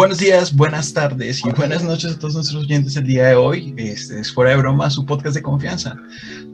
[0.00, 3.74] Buenos días, buenas tardes y buenas noches a todos nuestros oyentes el día de hoy.
[3.76, 5.94] Este es Fuera de Broma, su podcast de confianza.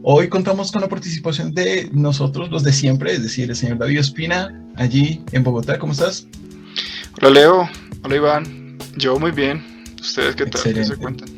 [0.02, 3.98] Hoy contamos con la participación de nosotros, los de siempre, es decir, el señor David
[4.00, 5.78] Espina, allí en Bogotá.
[5.78, 6.26] ¿Cómo estás?
[7.18, 7.70] Hola Leo,
[8.02, 8.78] hola Iván.
[8.96, 9.64] Yo muy bien.
[10.00, 10.74] ¿Ustedes qué tal?
[10.74, 11.28] ¿Qué se cuentan?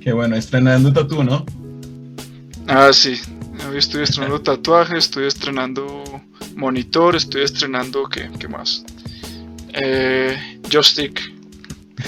[0.00, 1.44] Qué bueno, estrenando tatu, ¿no?
[2.66, 3.20] Ah, sí.
[3.68, 6.02] Hoy estoy estrenando tatuajes, estoy estrenando
[6.56, 8.86] monitor, estoy estrenando, ¿qué, qué más?
[9.74, 10.36] Eh,
[10.70, 11.20] Joystick.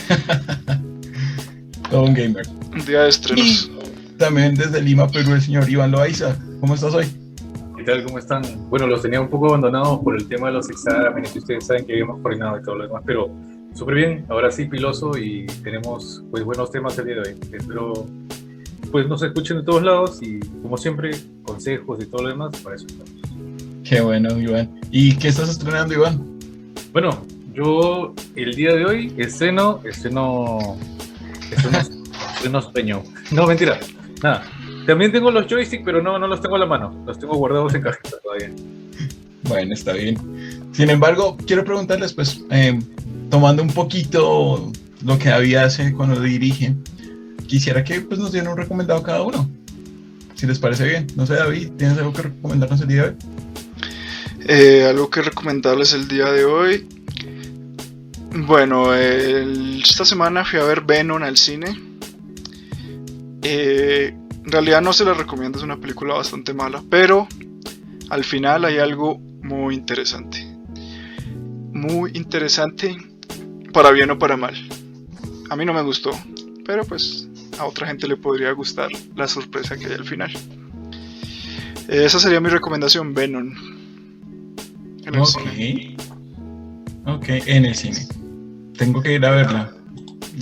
[1.91, 2.47] Todo un gamer.
[2.73, 3.71] Un día de estrenos.
[4.19, 6.37] también desde Lima, Perú, el señor Iván Loaiza.
[6.61, 7.07] ¿Cómo estás hoy?
[7.77, 8.05] ¿Qué tal?
[8.05, 8.43] ¿Cómo están?
[8.71, 11.93] Bueno, los tenía un poco abandonados por el tema de los exámenes, ustedes saben que
[11.93, 13.31] habíamos coordinado y todo lo demás, pero
[13.75, 17.37] súper bien, ahora sí piloso y tenemos pues buenos temas el día de hoy.
[17.53, 18.07] Espero
[18.93, 21.11] pues nos escuchen de todos lados y como siempre,
[21.43, 23.11] consejos y todo lo demás, para eso estamos.
[23.83, 24.71] Qué bueno, Iván.
[24.91, 26.39] ¿Y qué estás estrenando, Iván?
[26.93, 30.79] Bueno, yo el día de hoy estreno, estreno,
[31.51, 31.79] estreno,
[32.35, 33.03] estreno sueño.
[33.31, 33.79] No, mentira,
[34.23, 34.45] nada.
[34.87, 37.03] También tengo los joysticks, pero no, no los tengo a la mano.
[37.07, 38.51] Los tengo guardados en cajita todavía.
[39.45, 40.17] Bueno, está bien.
[40.73, 42.79] Sin embargo, quiero preguntarles, pues, eh,
[43.31, 44.73] tomando un poquito
[45.05, 46.75] lo que había hace cuando dirige,
[47.47, 49.49] quisiera que pues, nos dieran un recomendado cada uno.
[50.35, 51.07] Si les parece bien.
[51.17, 53.17] No sé, David, ¿tienes algo que recomendarnos el día de hoy?
[54.49, 56.89] Eh, algo que recomendarles el día de hoy.
[58.35, 61.79] Bueno, esta semana fui a ver Venom al cine.
[63.43, 64.15] Eh,
[64.45, 67.29] en realidad no se la recomiendo, es una película bastante mala, pero
[68.09, 70.47] al final hay algo muy interesante.
[71.73, 72.97] Muy interesante,
[73.73, 74.55] para bien o para mal.
[75.51, 76.13] A mí no me gustó,
[76.65, 80.33] pero pues a otra gente le podría gustar la sorpresa que hay al final.
[81.87, 83.53] Esa sería mi recomendación, Venom.
[85.05, 85.97] En el cine.
[87.05, 88.07] Ok, en el cine
[88.77, 89.73] tengo que ir a verla.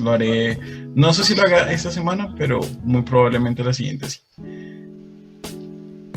[0.02, 0.58] Lo haré,
[0.94, 4.20] no sé si lo haga esta semana, pero muy probablemente la siguiente sí.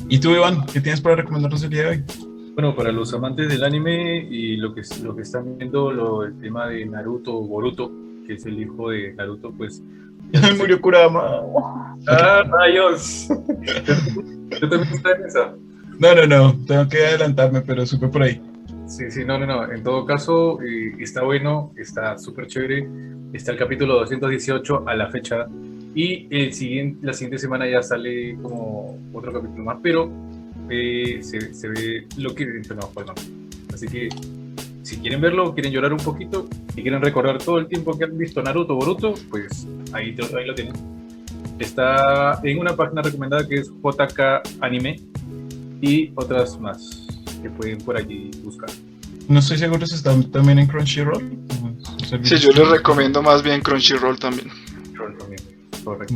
[0.10, 2.04] ¿Y tú, Iván, qué tienes para recomendarnos el día de hoy?
[2.54, 6.38] Bueno, para los amantes del anime y lo que, lo que están viendo, lo, el
[6.40, 7.92] tema de Naruto Boruto,
[8.28, 9.82] que es el hijo de Naruto, pues.
[10.34, 11.42] ¡Ay, murió Kurama!
[12.08, 13.28] ¡Ah, rayos!
[14.60, 15.54] ¿Tú también estás en esa?
[16.00, 18.40] No, no, no, tengo que adelantarme, pero supe por ahí.
[18.86, 19.72] Sí, sí, no, no, no.
[19.72, 22.88] En todo caso, eh, está bueno, está súper chévere.
[23.32, 25.48] Está el capítulo 218 a la fecha.
[25.96, 30.10] Y el siguiente, la siguiente semana ya sale como otro capítulo más, pero
[30.70, 33.14] eh, se, se, ve lo que no, no.
[33.74, 34.10] Así que
[34.82, 38.18] si quieren verlo, quieren llorar un poquito y quieren recordar todo el tiempo que han
[38.18, 40.74] visto Naruto Boruto, pues ahí, ahí lo tienen.
[41.60, 45.00] Está en una página recomendada que es JK Anime
[45.80, 47.03] y otras más
[47.44, 48.70] que pueden por allí buscar.
[49.28, 51.38] No estoy seguro si están también en Crunchyroll.
[52.24, 54.50] Sí, yo les recomiendo más bien Crunchyroll también.
[54.94, 55.42] Crunchyroll también,
[55.84, 56.16] correcto.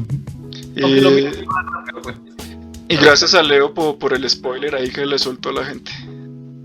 [2.90, 5.92] Y, gracias a Leo por, el spoiler ahí que le soltó a la gente.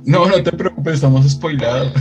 [0.04, 1.92] No, no te preocupes, estamos spoilados.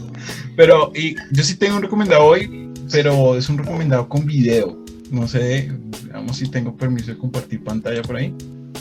[0.56, 4.78] pero y yo sí tengo un recomendado hoy, pero es un recomendado con video.
[5.10, 5.70] No sé,
[6.04, 8.34] veamos si tengo permiso de compartir pantalla por ahí.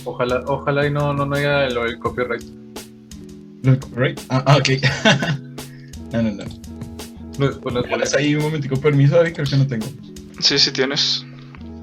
[0.06, 2.44] Ojalá, ojalá y no, no, no haya el copyright.
[3.64, 4.20] Right?
[4.30, 4.70] Ah, ah, ok.
[6.14, 6.62] no, no, no.
[7.38, 9.88] No, pues ahí un momentico permiso, David, creo que no tengo.
[10.40, 11.26] Sí, sí tienes.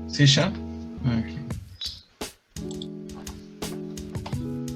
[0.08, 0.52] ¿Sí, ya?
[1.04, 1.38] Okay.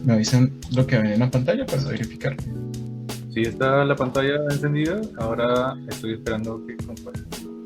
[0.05, 2.37] Me avisan lo que ven en la pantalla para verificar.
[3.35, 5.01] Sí, está la pantalla encendida.
[5.19, 7.25] Ahora estoy esperando que compartan.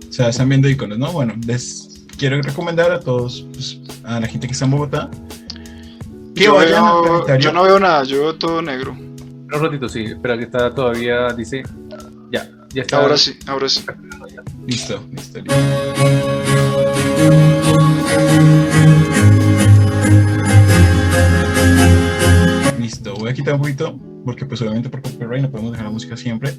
[0.08, 1.12] O sea, están viendo iconos, ¿no?
[1.12, 5.10] Bueno, les quiero recomendar a todos, pues, a la gente que está en Bogotá,
[6.34, 9.05] que yo vayan veo, Yo no veo nada, yo veo todo negro.
[9.52, 10.02] Un ratito, sí.
[10.02, 11.62] Espera que está todavía, dice.
[12.32, 12.98] Ya, ya está.
[12.98, 13.84] Ahora sí, ahora sí.
[14.66, 15.54] Listo, listo, listo.
[22.78, 25.92] Listo, voy a quitar un poquito, porque pues obviamente por copyright no podemos dejar la
[25.92, 26.52] música siempre,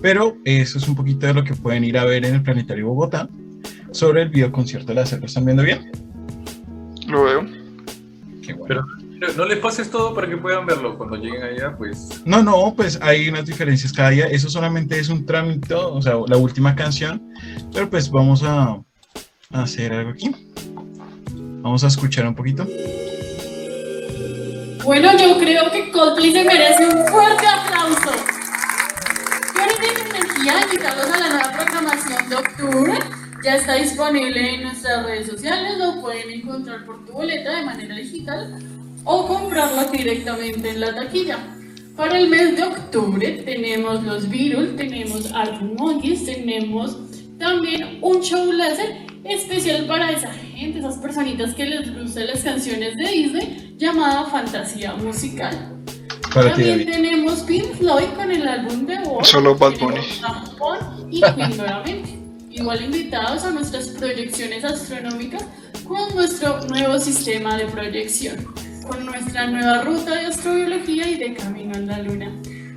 [0.00, 2.88] pero eso es un poquito de lo que pueden ir a ver en el Planetario
[2.88, 3.28] Bogotá
[3.92, 5.92] sobre el video concierto de la ¿Lo están viendo bien?
[7.06, 7.46] Lo veo.
[8.42, 9.01] Qué bueno
[9.36, 12.22] no les pases todo para que puedan verlo cuando lleguen allá, pues.
[12.24, 14.26] No, no, pues hay unas diferencias cada día.
[14.26, 17.22] Eso solamente es un trámite, o sea, la última canción.
[17.72, 18.80] Pero pues vamos a,
[19.52, 20.34] hacer algo aquí.
[21.62, 22.66] Vamos a escuchar un poquito.
[24.84, 28.10] Bueno, yo creo que Coldplay se merece un fuerte aplauso.
[29.54, 32.98] Yo energía invitarlos a la nueva programación de octubre.
[33.44, 37.96] Ya está disponible en nuestras redes sociales, lo pueden encontrar por tu boleta de manera
[37.96, 38.71] digital
[39.04, 41.38] o comprarla directamente en la taquilla.
[41.96, 45.30] Para el mes de octubre tenemos los Beatles, tenemos
[45.78, 46.96] Monkeys, tenemos
[47.38, 52.96] también un show láser especial para esa gente, esas personitas que les gustan las canciones
[52.96, 55.68] de Disney, llamada Fantasía Musical.
[56.32, 56.92] Para ti, También David.
[56.92, 59.24] tenemos Pink Floyd con el álbum de War.
[59.24, 60.00] Solo Bad Bunny.
[61.10, 62.18] Y Queen nuevamente.
[62.50, 65.44] Igual invitados a nuestras proyecciones astronómicas
[65.86, 68.46] con nuestro nuevo sistema de proyección,
[68.86, 72.30] con nuestra nueva ruta de astrobiología y de camino a la luna.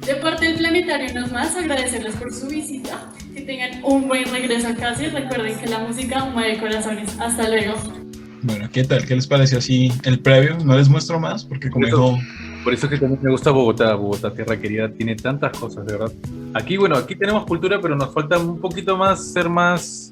[0.06, 4.68] De parte del planetario nos más agradecerles por su visita, que tengan un buen regreso
[4.68, 7.18] a casa y recuerden que la música mueve corazones.
[7.20, 7.74] Hasta luego.
[8.44, 9.06] Bueno, ¿qué tal?
[9.06, 10.58] ¿Qué les pareció así el previo?
[10.64, 12.18] No les muestro más porque como dijo...
[12.64, 13.94] Por eso es que también me gusta Bogotá.
[13.94, 16.12] Bogotá, tierra querida, tiene tantas cosas, de verdad.
[16.56, 20.10] Aquí, bueno, aquí tenemos cultura, pero nos falta un poquito más ser más.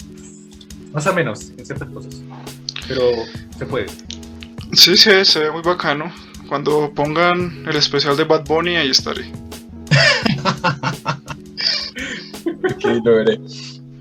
[0.93, 2.21] más a menos en ciertas cosas.
[2.87, 3.01] Pero
[3.57, 3.87] se puede.
[4.73, 6.11] Sí, sí, se ve muy bacano.
[6.47, 9.25] Cuando pongan el especial de Bad Bunny, ahí estaré.
[12.65, 13.39] Ok, lo veré.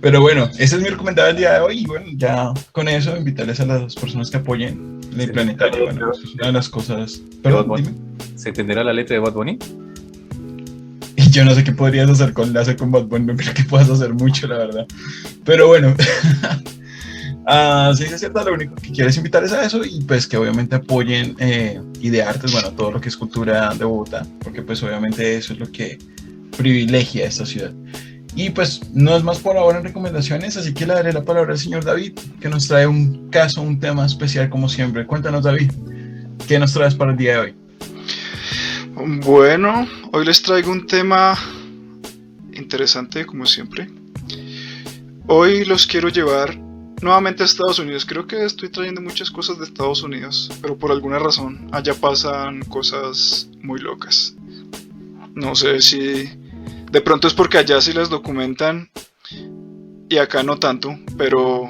[0.01, 1.79] Pero bueno, ese es mi recomendado del día de hoy.
[1.81, 5.33] Y bueno, ya con eso, invitarles a las personas que apoyen el Sí.
[5.33, 5.85] planetario.
[5.85, 7.21] Bueno, eso es una de las cosas.
[7.43, 7.83] Perdón, Bad Bunny.
[7.83, 8.39] dime.
[8.39, 9.59] ¿Se entenderá la letra de Bad Bunny?
[11.17, 13.65] Y yo no sé qué podrías hacer con láser con Bad Bunny, no creo que
[13.65, 14.87] puedas hacer mucho, la verdad.
[15.45, 15.95] Pero bueno,
[17.47, 20.37] ah, sí, es cierto, lo único que quiero es invitarles a eso y pues que
[20.37, 25.37] obviamente apoyen eh, Ideartes, bueno, todo lo que es cultura de Bogotá, porque pues obviamente
[25.37, 25.99] eso es lo que
[26.57, 27.73] privilegia a esta ciudad.
[28.35, 31.53] Y pues no es más por ahora en recomendaciones, así que le daré la palabra
[31.53, 35.07] al señor David, que nos trae un caso, un tema especial como siempre.
[35.07, 35.71] Cuéntanos, David,
[36.49, 37.55] ¿qué nos traes para el día de hoy?
[39.25, 41.39] Bueno, hoy les traigo un tema
[42.53, 43.89] interesante como siempre.
[45.27, 46.59] Hoy los quiero llevar
[47.03, 48.07] nuevamente a Estados Unidos.
[48.07, 52.63] Creo que estoy trayendo muchas cosas de Estados Unidos, pero por alguna razón allá pasan
[52.63, 54.35] cosas muy locas.
[55.35, 56.31] No sé si
[56.91, 58.91] de pronto es porque allá sí las documentan
[60.09, 61.69] y acá no tanto, pero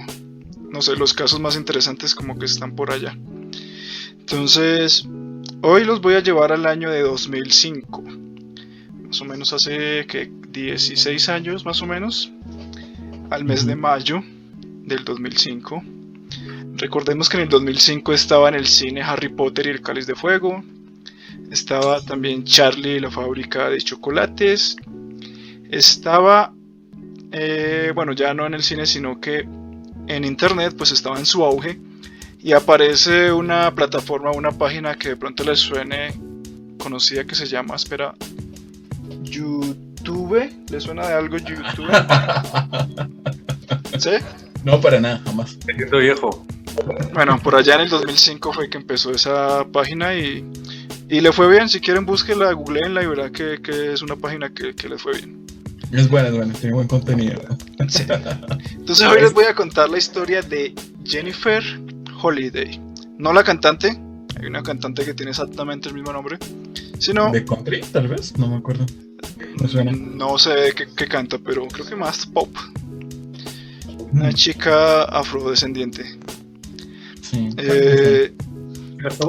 [0.71, 3.17] no sé, los casos más interesantes como que están por allá.
[4.19, 5.07] Entonces,
[5.65, 8.03] Hoy los voy a llevar al año de 2005.
[9.07, 12.33] Más o menos hace que 16 años más o menos.
[13.31, 14.25] Al mes de mayo
[14.85, 15.83] del 2005.
[16.77, 20.15] Recordemos que en el 2005 estaba en el cine Harry Potter y el Cáliz de
[20.15, 20.63] Fuego.
[21.51, 24.77] Estaba también Charlie y la fábrica de chocolates.
[25.71, 26.53] Estaba,
[27.31, 29.47] eh, bueno, ya no en el cine, sino que
[30.09, 31.79] en internet, pues estaba en su auge
[32.43, 36.13] y aparece una plataforma, una página que de pronto les suene
[36.79, 38.15] conocida que se llama, espera,
[39.23, 40.51] YouTube.
[40.69, 41.89] ¿Le suena de algo YouTube?
[43.99, 44.11] ¿Sí?
[44.65, 45.59] No, para nada, jamás.
[45.67, 46.47] Me siento viejo.
[47.13, 50.45] Bueno, por allá en el 2005 fue que empezó esa página y,
[51.09, 51.69] y le fue bien.
[51.69, 55.13] Si quieren, búsquenla, googleenla y verá que, que es una página que, que les fue
[55.15, 55.45] bien.
[55.93, 57.41] Es buena, es buena, tiene buen contenido.
[57.89, 58.05] Sí.
[58.73, 60.75] Entonces hoy les voy a contar la historia de
[61.05, 61.63] Jennifer
[62.23, 62.81] Holiday.
[63.19, 64.01] No la cantante,
[64.41, 66.39] hay una cantante que tiene exactamente el mismo nombre,
[66.99, 68.37] sino ¿De country, tal vez?
[68.39, 68.87] No me acuerdo.
[69.61, 69.93] No suena.
[69.93, 72.49] no sé qué, qué canta, pero creo que más pop.
[74.13, 76.19] Una chica afrodescendiente.
[77.23, 77.49] Sí.
[77.57, 78.33] Eh,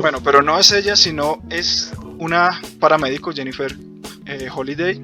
[0.01, 3.75] bueno, pero no es ella, sino es una paramédico, Jennifer
[4.25, 5.01] eh, Holiday.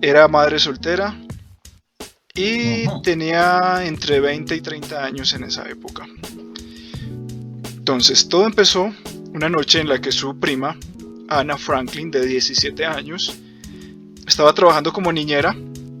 [0.00, 1.16] Era madre soltera
[2.34, 6.06] y tenía entre 20 y 30 años en esa época.
[7.76, 8.92] Entonces, todo empezó
[9.32, 10.76] una noche en la que su prima,
[11.28, 13.38] Anna Franklin, de 17 años,
[14.26, 15.56] estaba trabajando como niñera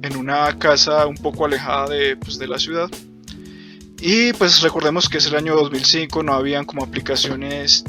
[0.06, 2.90] en una casa un poco alejada de, pues, de la ciudad.
[4.00, 7.84] Y pues recordemos que es el año 2005, no habían como aplicaciones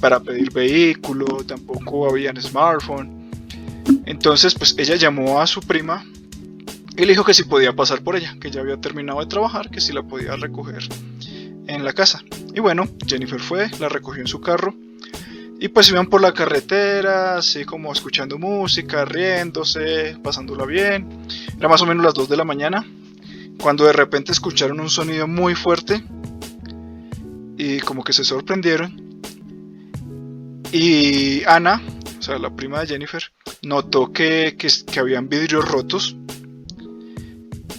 [0.00, 3.30] para pedir vehículo, tampoco habían smartphone.
[4.06, 6.04] Entonces pues ella llamó a su prima
[6.96, 9.70] y le dijo que si podía pasar por ella, que ya había terminado de trabajar,
[9.70, 10.88] que si la podía recoger
[11.66, 12.22] en la casa.
[12.54, 14.74] Y bueno, Jennifer fue, la recogió en su carro
[15.62, 21.08] y pues iban por la carretera, así como escuchando música, riéndose, pasándola bien.
[21.56, 22.84] Era más o menos las 2 de la mañana,
[23.60, 26.02] cuando de repente escucharon un sonido muy fuerte
[27.56, 29.20] y como que se sorprendieron.
[30.72, 31.80] Y Ana,
[32.18, 33.22] o sea, la prima de Jennifer,
[33.62, 36.16] notó que, que, que habían vidrios rotos.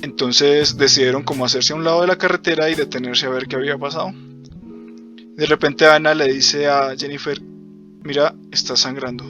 [0.01, 3.57] Entonces decidieron como hacerse a un lado de la carretera y detenerse a ver qué
[3.57, 4.13] había pasado.
[4.13, 7.41] De repente Ana le dice a Jennifer,
[8.03, 9.23] mira, está sangrando.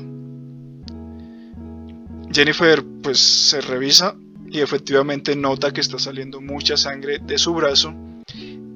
[2.32, 4.15] Jennifer pues se revisa
[4.50, 7.94] y efectivamente nota que está saliendo mucha sangre de su brazo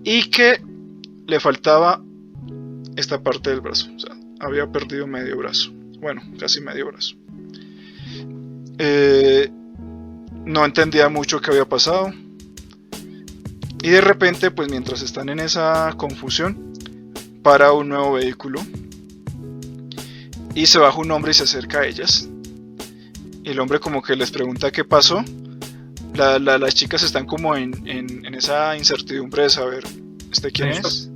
[0.03, 0.61] y que
[1.25, 2.01] le faltaba
[2.95, 5.71] esta parte del brazo, o sea, había perdido medio brazo.
[5.99, 7.15] bueno, casi medio brazo.
[8.77, 9.49] Eh,
[10.45, 12.11] no entendía mucho qué había pasado.
[13.81, 16.73] Y de repente, pues mientras están en esa confusión,
[17.47, 18.59] para un nuevo vehículo.
[20.57, 22.27] Y se baja un hombre y se acerca a ellas.
[23.43, 25.23] El hombre como que les pregunta qué pasó.
[26.15, 29.83] las chicas están como en, en, esa incertidumbre de saber,
[30.31, 31.11] ¿este quién es?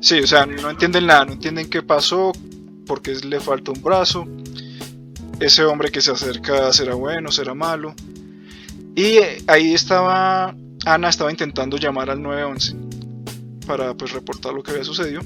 [0.00, 2.32] Sí, o sea, no entienden nada, no entienden qué pasó,
[2.86, 4.26] porque le falta un brazo.
[5.40, 7.94] Ese hombre que se acerca será bueno, será malo.
[8.96, 12.76] Y ahí estaba, Ana estaba intentando llamar al 911
[13.66, 15.20] para pues reportar lo que había sucedido.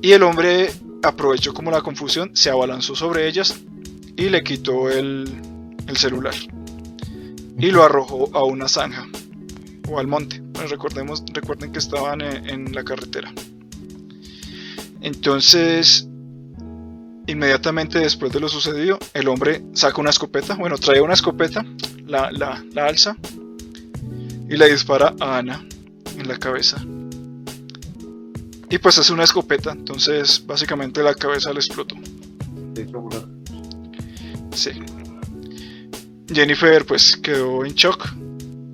[0.00, 0.70] Y el hombre
[1.06, 3.60] aprovechó como la confusión, se abalanzó sobre ellas
[4.16, 5.30] y le quitó el,
[5.86, 6.34] el celular.
[7.58, 9.06] Y lo arrojó a una zanja
[9.88, 10.42] o al monte.
[10.52, 13.32] Pues recordemos, recuerden que estaban en, la carretera.
[15.00, 16.08] Entonces,
[17.26, 21.64] inmediatamente después de lo sucedido, el hombre saca una escopeta, bueno, trae una escopeta,
[22.06, 23.16] la, la, la alza
[24.48, 25.64] y le dispara a Ana
[26.16, 26.84] en la cabeza.
[28.68, 31.96] Y pues hace una escopeta, entonces básicamente la cabeza le explotó.
[34.52, 34.70] Sí.
[36.32, 38.12] Jennifer pues quedó en shock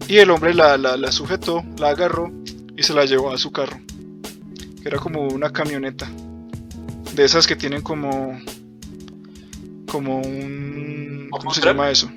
[0.08, 2.32] y el hombre la, la, sujetó, la agarró
[2.76, 3.78] y se la llevó a su carro.
[4.84, 6.10] Era como una camioneta.
[7.14, 8.40] De esas que tienen como...
[9.86, 11.28] Como un...
[11.30, 12.10] ¿Cómo se llama eso?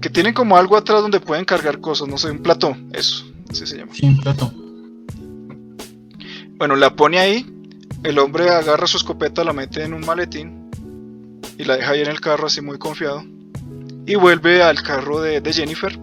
[0.00, 3.66] Que tienen como algo atrás donde pueden cargar cosas, no sé, un plató, eso, así
[3.66, 3.92] se llama.
[3.94, 4.52] Sí, un plató.
[6.58, 7.44] Bueno, la pone ahí,
[8.02, 10.70] el hombre agarra su escopeta, la mete en un maletín
[11.58, 13.22] y la deja ahí en el carro así muy confiado
[14.06, 15.98] y vuelve al carro de, Jennifer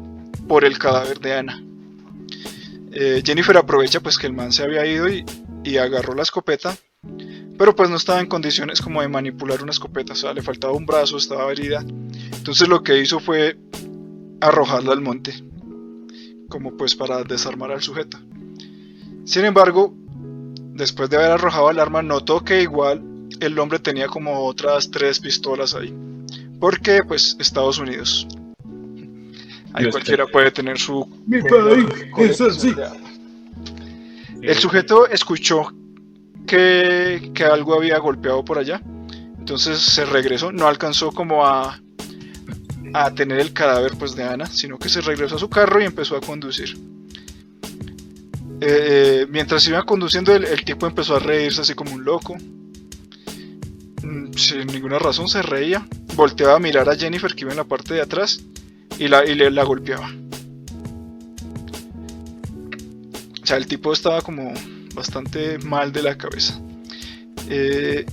[0.48, 1.64] por el cadáver de Ana.
[2.92, 5.26] Eh, Jennifer aprovecha pues que el man se había ido y,
[5.78, 6.78] agarró la escopeta,
[7.58, 10.74] pero pues no estaba en condiciones como de manipular una escopeta, o sea, le faltaba
[10.74, 11.80] un brazo, estaba herida.
[12.38, 13.58] Entonces lo que hizo fue
[14.40, 15.34] arrojarla al monte,
[16.48, 18.20] como pues para desarmar al sujeto.
[19.26, 19.96] Sin embargo,
[20.74, 23.02] después de haber arrojado el arma, notó que igual
[23.40, 25.94] el hombre tenía como otras tres pistolas ahí.
[26.60, 28.28] Porque, pues, Estados Unidos.
[29.74, 31.08] Ahí cualquiera puede tener su.
[31.26, 32.74] Mi país así.
[34.42, 35.74] El sujeto escuchó
[36.46, 38.82] que, que algo había golpeado por allá.
[39.40, 40.52] Entonces se regresó.
[40.52, 41.82] No alcanzó como a,
[42.94, 45.86] a tener el cadáver pues de Ana, sino que se regresó a su carro y
[45.86, 46.78] empezó a conducir.
[48.62, 52.36] Eh, mientras iba conduciendo, el, el, tipo empezó a reírse así como un loco.
[54.04, 55.86] Mm, sin ninguna razón se reía.
[56.16, 58.42] Volteaba a mirar a Jennifer que iba en la parte de atrás
[59.00, 60.10] y la, y le, la golpeaba.
[63.42, 64.54] O sea, el tipo estaba como
[64.94, 66.60] bastante mal de la cabeza.
[67.50, 68.06] Eh,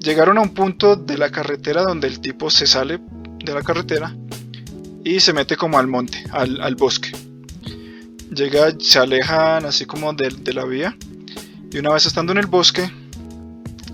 [0.00, 3.00] llegaron a un punto de la carretera donde el tipo se sale
[3.44, 4.14] de la carretera
[5.04, 7.10] y se mete como al monte, al, bosque.
[8.34, 10.96] Llega, se alejan así como de, de la vía
[11.72, 12.90] y una vez estando en el bosque,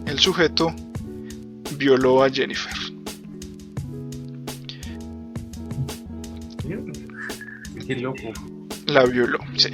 [0.06, 0.74] el sujeto
[1.76, 2.72] violó a Jennifer.
[7.86, 8.32] Qué loco.
[8.86, 9.70] La violó, sí.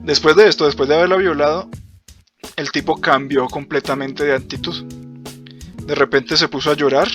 [0.00, 1.68] Después de esto, después de haberla violado,
[2.56, 4.84] el tipo cambió completamente de actitud.
[5.84, 7.08] De repente se puso a llorar.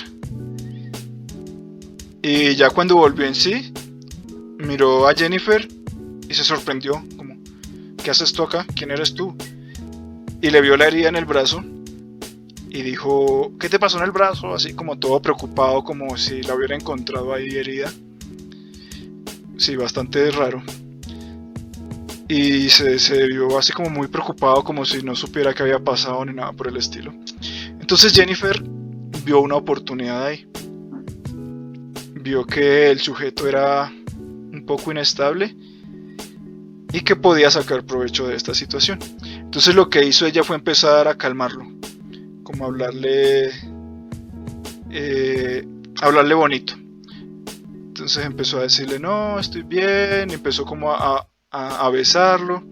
[2.22, 3.72] Y ya cuando volvió en sí,
[4.58, 5.68] miró a Jennifer
[6.34, 7.36] se sorprendió, como,
[8.02, 8.66] ¿qué haces tú acá?
[8.74, 9.36] ¿Quién eres tú?
[10.40, 11.64] Y le vio la herida en el brazo
[12.68, 14.52] y dijo, ¿qué te pasó en el brazo?
[14.52, 17.92] Así como todo preocupado, como si la hubiera encontrado ahí herida.
[19.56, 20.62] Sí, bastante raro.
[22.28, 26.24] Y se, se vio así como muy preocupado, como si no supiera qué había pasado
[26.24, 27.14] ni nada por el estilo.
[27.80, 28.60] Entonces Jennifer
[29.24, 30.46] vio una oportunidad ahí.
[32.14, 35.54] Vio que el sujeto era un poco inestable
[36.94, 39.00] y que podía sacar provecho de esta situación.
[39.24, 41.66] Entonces lo que hizo ella fue empezar a calmarlo
[42.44, 43.50] como hablarle,
[44.90, 45.66] eh,
[46.00, 46.74] hablarle bonito.
[47.88, 52.62] Entonces empezó a decirle, no, estoy bien, empezó como a, a, besarlo.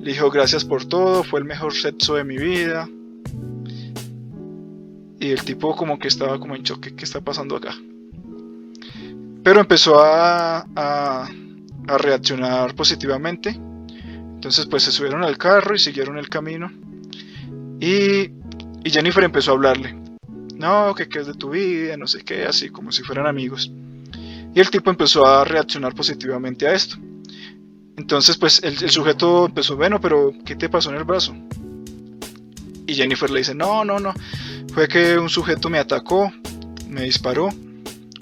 [0.00, 2.86] Le dijo, gracias por todo, fue el mejor sexo de mi vida.
[5.18, 7.74] Y el tipo como que estaba como en choque, ¿qué está pasando acá?
[9.42, 11.30] Pero empezó a, a,
[11.88, 13.50] a reaccionar positivamente.
[13.50, 16.70] Entonces pues se subieron al carro y siguieron el camino.
[17.80, 18.30] Y
[18.84, 19.96] Jennifer empezó a hablarle.
[20.56, 23.70] No, que qué es de tu vida, no sé qué, así como si fueran amigos.
[24.54, 26.96] Y el tipo empezó a reaccionar positivamente a esto.
[27.96, 31.34] Entonces, pues el, sujeto empezó, bueno, pero ¿qué te pasó en el brazo?
[32.86, 34.14] Y Jennifer le dice, no, no, no,
[34.72, 36.32] fue que un sujeto me atacó,
[36.88, 37.48] me disparó,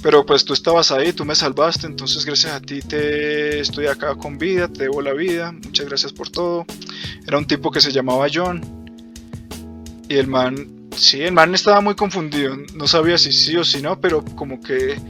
[0.05, 4.15] pero pues tú estabas ahí, tú me salvaste, entonces gracias a ti te estoy acá
[4.15, 6.67] con vida, te debo la vida, muchas gracias por todo.
[7.27, 8.61] Era un tipo que se llamaba John.
[10.07, 13.81] Y el man, sí, el man estaba muy confundido, no sabía si sí o si
[13.81, 15.01] no, pero como que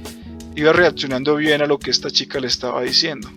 [0.55, 3.29] iba reaccionando bien a lo que esta chica le estaba diciendo.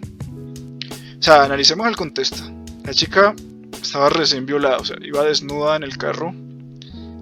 [1.20, 2.44] O sea, analicemos el contexto.
[2.84, 3.34] La chica
[3.82, 6.36] estaba recién violada, o sea, iba desnuda en el carro,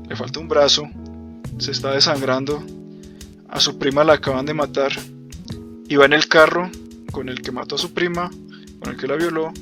[0.09, 0.89] le falta un brazo,
[1.57, 2.61] se está desangrando,
[3.49, 4.91] a su prima la acaban de matar,
[5.87, 6.69] iba en el carro
[7.11, 8.29] con el que mató a su prima,
[8.79, 9.53] con el que la violó,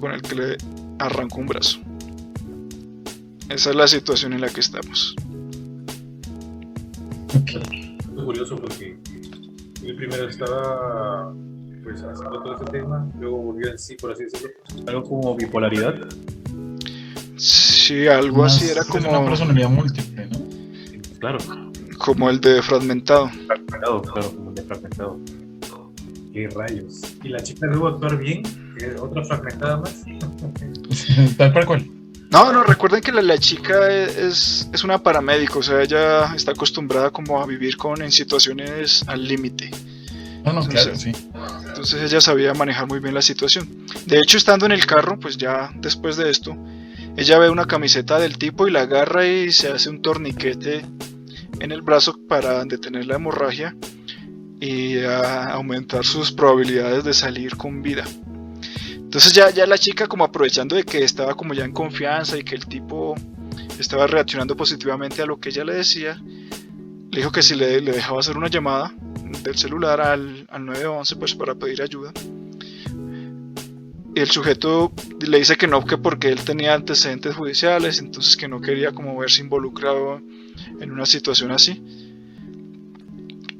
[0.00, 0.56] con el que le
[0.98, 1.80] arrancó un brazo.
[3.48, 5.14] Esa es la situación en la que estamos.
[7.34, 8.98] Es curioso porque
[9.84, 11.32] él primero estaba
[11.82, 14.50] pues haciendo todo ese tema, luego volvió en sí, por así decirlo,
[14.86, 15.94] algo como bipolaridad.
[17.36, 20.38] Sí, algo Más- así era es una como, personalidad múltiple, ¿no?
[21.20, 21.38] Claro,
[22.08, 23.28] como el de Fragmentado.
[23.46, 25.20] fragmentado, claro, como de fragmentado.
[26.32, 27.02] Qué rayos.
[27.22, 28.42] Y la chica debo actuar bien,
[28.98, 30.04] otra fragmentada más.
[31.36, 31.86] Tal para cual.
[32.30, 36.52] No, no, recuerden que la, la chica es, es una paramédico, o sea, ella está
[36.52, 39.70] acostumbrada como a vivir con en situaciones al límite.
[40.46, 41.12] No, no, Sí, claro, sí.
[41.66, 43.68] Entonces ella sabía manejar muy bien la situación.
[44.06, 46.56] De hecho, estando en el carro, pues ya después de esto,
[47.18, 50.86] ella ve una camiseta del tipo y la agarra y se hace un torniquete
[51.60, 53.76] en el brazo para detener la hemorragia
[54.60, 58.04] y aumentar sus probabilidades de salir con vida.
[58.94, 62.44] Entonces ya, ya la chica como aprovechando de que estaba como ya en confianza y
[62.44, 63.14] que el tipo
[63.78, 66.20] estaba reaccionando positivamente a lo que ella le decía,
[67.10, 68.92] le dijo que si le, le dejaba hacer una llamada
[69.42, 72.12] del celular al, al 911 pues para pedir ayuda.
[74.14, 78.48] Y el sujeto le dice que no, que porque él tenía antecedentes judiciales, entonces que
[78.48, 80.20] no quería como verse involucrado
[80.80, 81.82] en una situación así.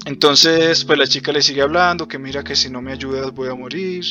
[0.09, 3.49] Entonces, pues la chica le sigue hablando, que mira que si no me ayudas voy
[3.49, 4.05] a morir.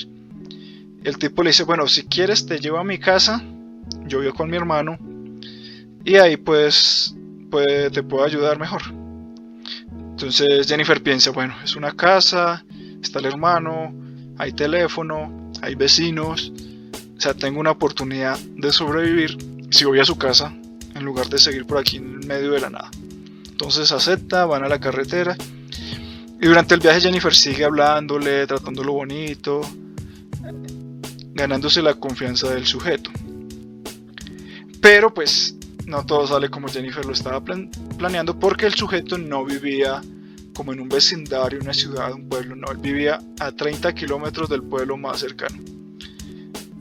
[1.04, 3.44] El tipo le dice, bueno, si quieres te llevo a mi casa,
[4.06, 4.98] yo vivo con mi hermano,
[6.06, 7.16] y ahí pues,
[7.50, 8.82] pues te puedo ayudar mejor.
[9.92, 12.64] Entonces Jennifer piensa, bueno, es una casa,
[13.02, 13.94] está el hermano,
[14.38, 16.52] hay teléfono, hay vecinos,
[17.18, 19.38] o sea, tengo una oportunidad de sobrevivir
[19.72, 20.54] si voy a su casa
[20.98, 22.92] en lugar de seguir por aquí en medio de la nada.
[23.50, 25.36] Entonces acepta, van a la carretera
[26.40, 29.62] y durante el viaje Jennifer sigue hablándole, tratándolo bonito,
[31.34, 33.10] ganándose la confianza del sujeto.
[34.82, 35.56] Pero pues
[35.86, 40.02] no todo sale como Jennifer lo estaba plan- planeando porque el sujeto no vivía
[40.54, 44.64] como en un vecindario, una ciudad, un pueblo, no, él vivía a 30 kilómetros del
[44.64, 45.58] pueblo más cercano.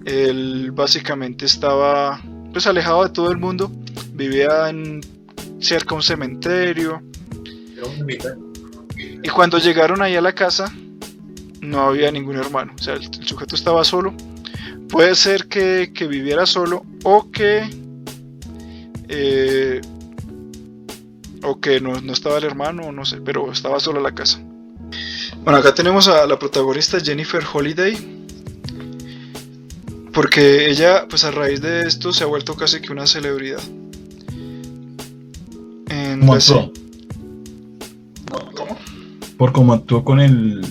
[0.04, 2.20] Él básicamente estaba
[2.52, 3.70] pues alejado de todo el mundo,
[4.16, 5.00] vivía en
[5.60, 7.02] cerca a un cementerio
[9.22, 10.72] y cuando llegaron ahí a la casa
[11.60, 14.14] no había ningún hermano, o sea, el, el sujeto estaba solo.
[14.88, 17.68] Puede ser que, que viviera solo o que
[19.08, 19.80] eh,
[21.42, 24.40] o que no, no estaba el hermano, no sé, pero estaba sola la casa.
[25.44, 28.14] Bueno, acá tenemos a la protagonista Jennifer Holiday.
[30.12, 33.60] Porque ella, pues a raíz de esto, se ha vuelto casi que una celebridad.
[36.26, 36.72] ¿Cómo se- actuó?
[38.54, 38.78] ¿Cómo?
[39.36, 40.64] Por cómo actuó con el.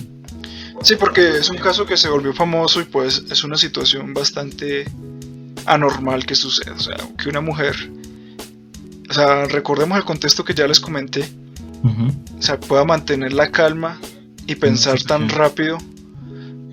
[0.82, 4.84] Sí, porque es un caso que se volvió famoso y pues es una situación bastante
[5.64, 6.70] anormal que sucede.
[6.72, 7.74] O sea, que una mujer,
[9.08, 11.28] o sea, recordemos el contexto que ya les comenté,
[12.38, 13.98] o sea, pueda mantener la calma
[14.46, 15.34] y pensar sí, tan sí.
[15.34, 15.78] rápido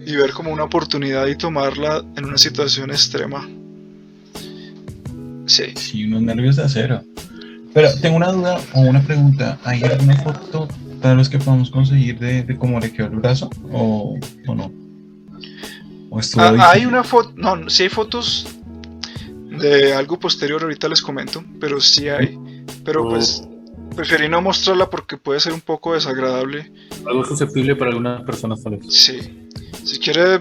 [0.06, 3.48] y ver como una oportunidad y tomarla en una situación extrema.
[5.46, 5.66] Sí.
[5.76, 7.04] Sí, unos nervios de acero.
[7.74, 9.58] Pero tengo una duda o una pregunta.
[9.64, 10.68] ¿Hay alguna foto
[11.02, 13.50] tal vez que podamos conseguir de, de cómo le quedó el brazo?
[13.72, 14.72] ¿O, o no?
[16.10, 18.46] ¿O Ah, hay una foto, no, sí hay fotos
[19.60, 22.38] de algo posterior, ahorita les comento, pero sí hay.
[22.86, 23.10] Pero Oh.
[23.10, 23.44] pues
[23.96, 26.72] preferí no mostrarla porque puede ser un poco desagradable.
[27.08, 28.86] Algo susceptible para algunas personas tal vez.
[28.94, 29.50] Sí.
[29.84, 30.40] Si quiere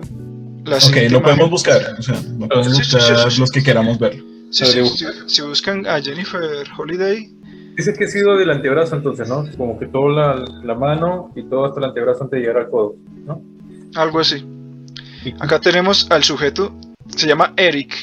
[0.64, 1.94] la Ok, lo podemos imagen- buscar.
[1.98, 3.40] O sea, lo podemos Sí, sí, sí, buscar sí, sí.
[3.40, 4.24] los que queramos verlo.
[4.52, 7.30] Sí, sí, si, si buscan a Jennifer Holiday,
[7.76, 9.46] Dice que ha sido del antebrazo entonces, ¿no?
[9.56, 12.70] Como que toda la, la mano y todo hasta el antebrazo antes de llegar al
[12.70, 13.42] codo, ¿no?
[13.94, 14.44] algo así.
[15.40, 16.74] Acá tenemos al sujeto,
[17.16, 17.94] se llama Eric.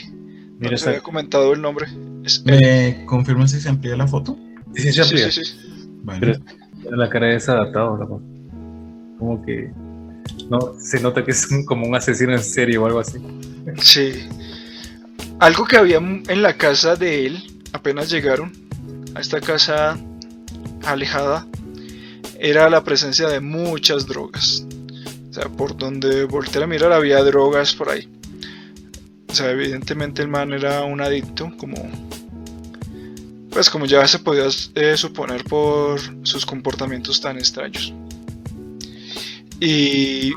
[0.58, 1.86] Mira No se había comentado el nombre.
[2.26, 2.44] Es.
[2.46, 4.36] ¿Me confirman si se amplía la foto?
[4.76, 5.32] Sí, sí, se amplía.
[5.32, 5.56] sí, sí.
[6.04, 6.40] Bueno, Pero
[6.82, 8.24] Tiene la cara desadaptada, la cosa.
[9.20, 9.72] Como que
[10.50, 13.20] no se nota que es un- como un asesino en serie o algo así.
[13.78, 14.14] Sí.
[15.40, 18.52] Algo que había en la casa de él apenas llegaron
[19.16, 19.98] a esta casa
[20.84, 21.48] alejada,
[22.40, 24.66] era la presencia de muchas drogas.
[25.30, 28.10] O sea, por donde volteé a mirar había drogas por ahí.
[29.30, 31.90] O sea, evidentemente el man era un adicto, como
[33.50, 37.94] pues como ya se podía eh, suponer por sus comportamientos tan extraños.
[39.60, 40.34] Y,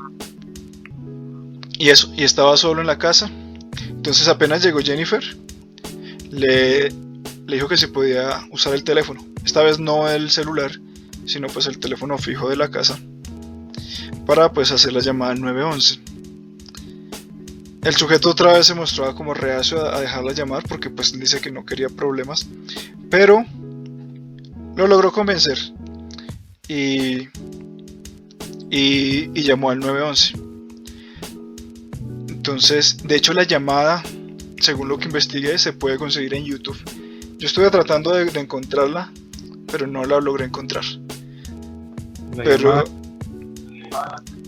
[1.79, 3.31] y eso, y estaba solo en la casa.
[4.03, 5.23] Entonces apenas llegó Jennifer,
[6.33, 6.89] le,
[7.47, 9.25] dijo que se podía usar el teléfono.
[9.45, 10.73] Esta vez no el celular,
[11.25, 12.99] sino pues el teléfono fijo de la casa.
[14.27, 16.01] Para pues hacer la llamada al 911.
[17.85, 21.53] El sujeto otra vez se mostraba como reacio a dejarla llamar porque pues dice que
[21.53, 22.49] no quería problemas.
[23.09, 23.47] Pero
[24.75, 25.59] lo logró convencer.
[26.67, 27.29] Y,
[28.69, 30.52] y, llamó al 911.
[32.43, 34.03] Entonces, de hecho la llamada,
[34.59, 36.77] según lo que investigué, se puede conseguir en YouTube.
[37.39, 39.13] Yo estuve tratando de, encontrarla,
[39.71, 40.83] pero no la logré encontrar.
[42.35, 42.83] pero,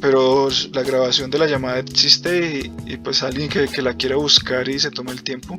[0.00, 4.68] pero la grabación de la llamada existe y, pues alguien que, que, la quiera buscar
[4.68, 5.56] y se tome el tiempo,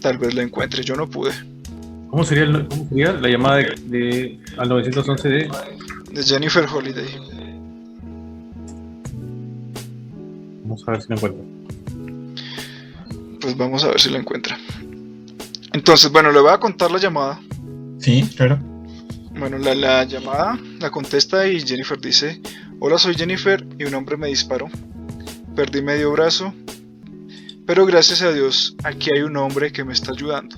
[0.00, 0.84] tal vez la encuentre.
[0.84, 1.32] Yo no pude.
[2.10, 5.50] ¿Cómo sería, la llamada de, al 911 de...
[6.12, 7.08] De Jennifer Holiday.
[10.74, 11.44] Vamos a ver si la encuentra.
[13.40, 14.58] Pues vamos a ver si la encuentra.
[15.72, 17.40] Entonces, bueno, le voy a contar la llamada.
[17.98, 18.58] Sí, claro.
[19.38, 22.40] Bueno, la, la llamada la contesta y Jennifer dice,
[22.80, 24.68] hola soy Jennifer y un hombre me disparó.
[25.54, 26.52] Perdí medio brazo,
[27.66, 30.56] pero gracias a Dios aquí hay un hombre que me está ayudando.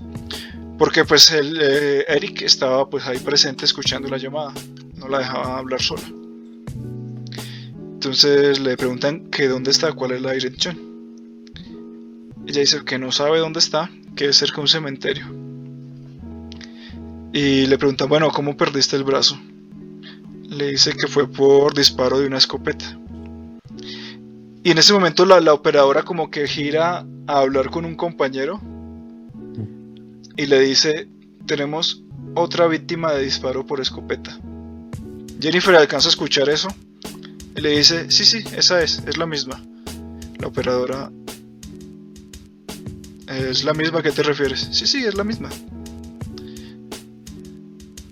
[0.78, 4.52] Porque pues el, eh, Eric estaba pues ahí presente escuchando la llamada,
[4.94, 6.02] no la dejaba hablar sola.
[7.96, 10.78] Entonces le preguntan que dónde está, cuál es la dirección.
[12.46, 15.24] Ella dice que no sabe dónde está, que es cerca de un cementerio.
[17.32, 19.40] Y le preguntan, bueno, ¿cómo perdiste el brazo?
[20.42, 22.84] Le dice que fue por disparo de una escopeta.
[24.62, 28.60] Y en ese momento la, la operadora como que gira a hablar con un compañero
[30.36, 31.08] y le dice,
[31.46, 32.02] tenemos
[32.34, 34.38] otra víctima de disparo por escopeta.
[35.40, 36.68] Jennifer alcanza a escuchar eso
[37.56, 39.62] y le dice, sí, sí, esa es, es la misma.
[40.38, 41.10] La operadora...
[43.26, 44.68] ¿Es la misma que te refieres?
[44.70, 45.48] Sí, sí, es la misma.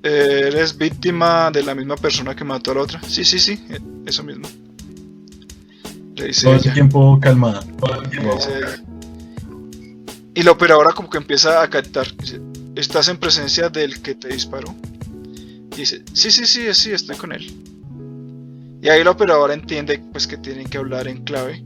[0.03, 3.01] ¿Eres víctima de la misma persona que mató a la otra?
[3.07, 3.61] Sí, sí, sí,
[4.07, 4.49] eso mismo.
[6.17, 7.63] Le dice Todo el tiempo calmada.
[7.79, 8.39] Todo el tiempo.
[10.35, 12.09] Y la operadora como que empieza a captar.
[12.75, 14.75] ¿Estás en presencia del que te disparó?
[15.73, 17.74] Y dice, sí, sí, sí, sí, estoy con él.
[18.85, 21.65] Y ahí la operadora entiende pues que tienen que hablar en clave.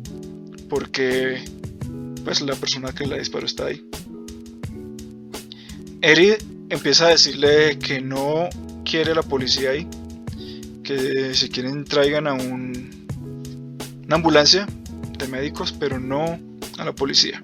[0.68, 1.42] Porque
[2.24, 3.85] pues la persona que la disparó está ahí.
[6.00, 6.35] Eri
[6.68, 8.48] empieza a decirle que no
[8.85, 9.88] quiere la policía ahí.
[10.85, 13.09] Que si quieren traigan a un,
[14.04, 14.68] una ambulancia
[15.18, 16.38] de médicos, pero no
[16.78, 17.42] a la policía.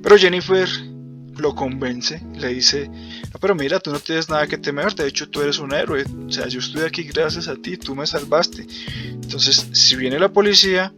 [0.00, 0.68] Pero Jennifer
[1.38, 2.88] lo convence, le dice,
[3.40, 6.30] pero mira, tú no tienes nada que temer, de hecho tú eres un héroe, o
[6.30, 8.66] sea, yo estoy aquí gracias a ti, tú me salvaste.
[9.10, 10.92] Entonces, si viene la policía,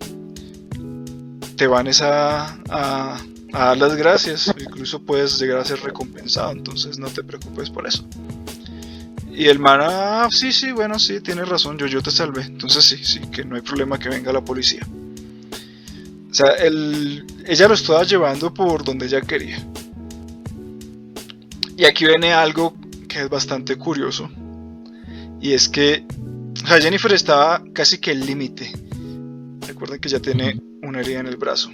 [1.57, 3.20] te van a, a,
[3.53, 8.07] dar las gracias, incluso puedes llegar a ser recompensado, entonces no te preocupes por eso.
[9.33, 12.85] Y el man, ah, sí, sí, bueno, sí, tienes razón, yo, yo te salvé, entonces
[12.85, 14.87] sí, sí, que no hay problema que venga la policía.
[16.31, 19.64] O sea, ella lo estaba llevando por donde ella quería.
[21.79, 22.75] Y aquí viene algo
[23.09, 24.29] que es bastante curioso.
[25.41, 26.05] Y es que
[26.67, 28.71] Jennifer estaba casi que el límite.
[29.67, 31.71] Recuerden que ya tiene una herida en el brazo.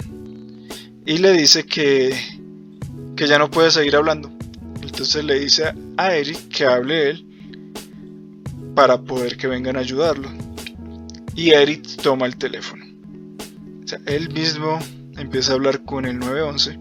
[1.05, 2.17] Y le dice que,
[3.17, 4.31] que ya no puede seguir hablando.
[4.81, 7.27] Entonces le dice a Eric que hable él
[8.77, 10.29] para poder que vengan a ayudarlo.
[11.35, 12.85] Y Eric toma el teléfono
[14.07, 14.79] él mismo
[15.17, 16.79] empieza a hablar con el 911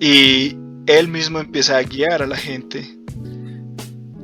[0.00, 0.56] y
[0.86, 2.96] él mismo empieza a guiar a la gente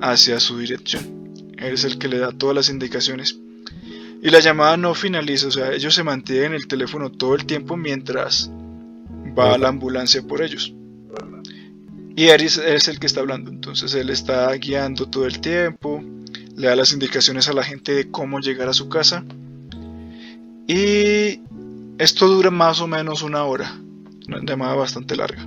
[0.01, 1.33] hacia su dirección.
[1.59, 3.39] Él es el que le da todas las indicaciones.
[4.23, 7.77] Y la llamada no finaliza, o sea, ellos se mantienen el teléfono todo el tiempo
[7.77, 8.51] mientras
[9.37, 10.73] va la ambulancia por ellos.
[12.15, 16.05] Y Eris es el que está hablando, entonces él está guiando todo el tiempo,
[16.57, 19.25] le da las indicaciones a la gente de cómo llegar a su casa
[20.67, 21.41] y
[21.99, 23.75] esto dura más o menos una hora,
[24.29, 25.47] una llamada bastante larga.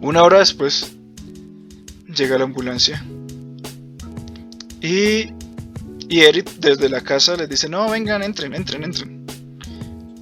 [0.00, 0.92] Una hora después
[2.14, 3.04] llega la ambulancia
[4.80, 5.32] y,
[6.08, 9.24] y Eric desde la casa les dice, no, vengan, entren, entren, entren.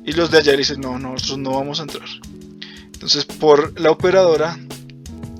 [0.04, 2.08] Y los de allá dicen, no, nosotros no vamos a entrar.
[2.92, 4.58] Entonces por la operadora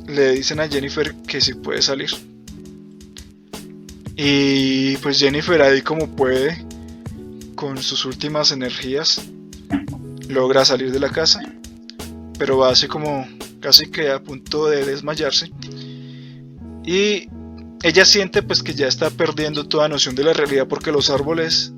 [0.08, 2.10] le dicen a Jennifer que si puede salir.
[4.16, 6.66] Y pues Jennifer ahí como puede,
[7.54, 9.22] con sus últimas energías,
[10.28, 11.40] logra salir de la casa,
[12.38, 13.26] pero va así como
[13.62, 15.50] casi que a punto de desmayarse.
[16.84, 17.28] Y
[17.82, 21.72] ella siente pues que ya está perdiendo toda noción de la realidad porque los árboles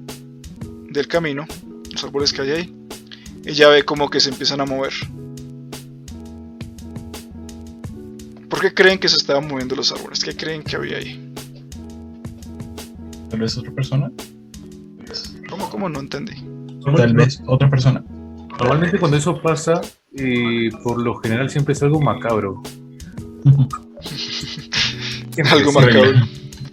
[0.90, 1.46] del camino,
[1.92, 2.76] los árboles que hay ahí,
[3.44, 4.92] ella ve como que se empiezan a mover.
[8.48, 10.24] ¿Por qué creen que se estaban moviendo los árboles?
[10.24, 11.32] ¿Qué creen que había ahí?
[13.28, 14.10] Tal vez otra persona.
[15.50, 16.34] ¿Cómo, cómo no entendí?
[16.84, 18.02] Tal vez otra persona.
[18.58, 19.80] Normalmente cuando eso pasa,
[20.16, 22.62] eh, por lo general siempre es algo macabro.
[25.32, 26.12] Siempre Algo es- macabro.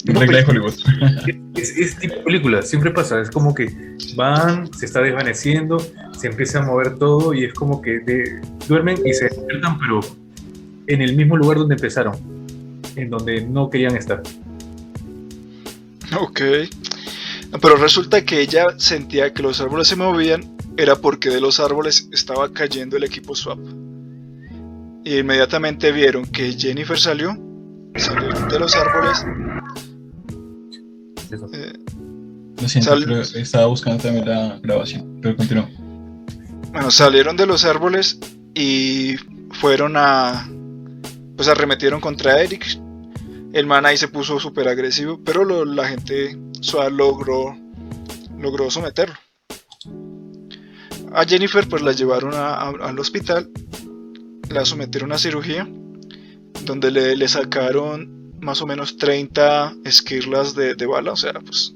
[0.04, 0.74] Regla de Hollywood.
[1.56, 3.72] Es, es tipo película, siempre pasa, es como que
[4.16, 5.78] van, se está desvaneciendo,
[6.20, 10.00] se empieza a mover todo y es como que de- duermen y se despiertan, pero
[10.88, 12.16] en el mismo lugar donde empezaron,
[12.96, 14.24] en donde no querían estar.
[16.20, 16.42] Ok.
[17.62, 22.08] Pero resulta que ella sentía que los árboles se movían era porque de los árboles
[22.12, 23.60] estaba cayendo el equipo swap.
[25.04, 27.36] Y inmediatamente vieron que Jennifer salió,
[27.96, 29.26] salieron de los árboles.
[31.54, 31.74] Eh,
[32.62, 35.20] Lo siento, Sal- pero estaba buscando también la grabación.
[35.22, 35.68] Pero continúo.
[36.72, 38.20] bueno, salieron de los árboles
[38.54, 39.16] y
[39.52, 40.48] fueron a.
[41.36, 42.66] Pues arremetieron contra Eric.
[43.54, 47.58] El man ahí se puso súper agresivo, pero lo- la gente SWAT logró,
[48.38, 49.16] logró someterlo.
[51.13, 53.50] A Jennifer pues la llevaron a- al hospital,
[54.50, 55.67] la sometieron a cirugía,
[56.65, 61.74] donde le, le sacaron más o menos 30 esquirlas de, de bala, o sea, pues,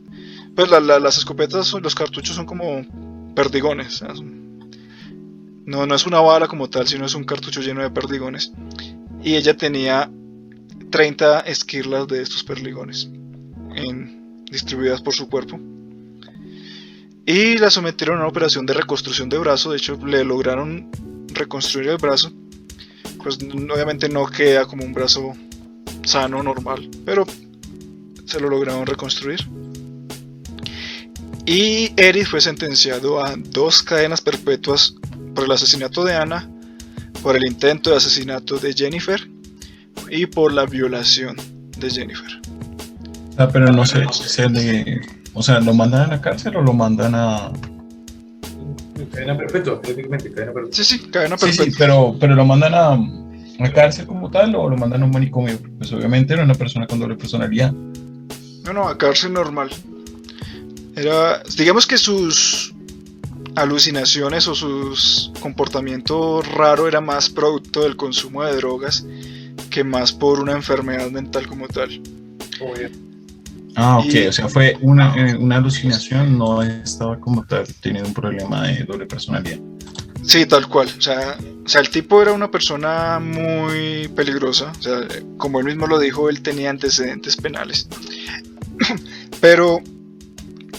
[0.55, 2.85] pues la- la- las escopetas, los cartuchos son como
[3.35, 4.01] perdigones,
[5.65, 8.51] no, no es una bala como tal, sino es un cartucho lleno de perdigones.
[9.23, 10.11] Y ella tenía
[10.91, 13.09] 30 esquirlas de estos perdigones
[13.75, 15.59] en- distribuidas por su cuerpo.
[17.25, 19.71] Y la sometieron a una operación de reconstrucción de brazo.
[19.71, 20.89] De hecho, le lograron
[21.33, 22.31] reconstruir el brazo.
[23.23, 23.37] Pues
[23.73, 25.33] obviamente no queda como un brazo
[26.03, 26.89] sano, normal.
[27.05, 27.25] Pero
[28.25, 29.39] se lo lograron reconstruir.
[31.47, 34.95] Y Eric fue sentenciado a dos cadenas perpetuas
[35.35, 36.49] por el asesinato de Ana,
[37.21, 39.27] por el intento de asesinato de Jennifer
[40.09, 41.35] y por la violación
[41.77, 42.39] de Jennifer.
[43.37, 45.01] Ah, pero no sé, se le-
[45.35, 47.51] o sea, ¿lo mandan a la cárcel o lo mandan a...?
[49.11, 50.83] Cadena perpetua, prácticamente, cadena perpetua.
[50.83, 51.65] Sí, sí, cadena Sí, perpetua.
[51.65, 55.11] sí, pero, pero lo mandan a, a cárcel como tal o lo mandan a un
[55.11, 55.59] manicomio.
[55.77, 57.71] Pues obviamente era una persona con doble personalidad.
[58.63, 59.69] No, no, a cárcel normal.
[60.95, 62.73] Era, digamos que sus
[63.55, 69.05] alucinaciones o sus comportamiento raro era más producto del consumo de drogas
[69.69, 72.01] que más por una enfermedad mental como tal.
[73.75, 78.07] Ah, ok, Y- o sea, fue una, eh, una alucinación, no estaba como tal teniendo
[78.09, 79.59] un problema de doble personalidad.
[80.23, 80.89] Sí, tal cual.
[80.97, 84.71] O sea, o sea, el tipo era una persona muy peligrosa.
[84.79, 85.07] O sea,
[85.37, 87.87] como él mismo lo dijo, él tenía antecedentes penales.
[89.41, 89.81] Pero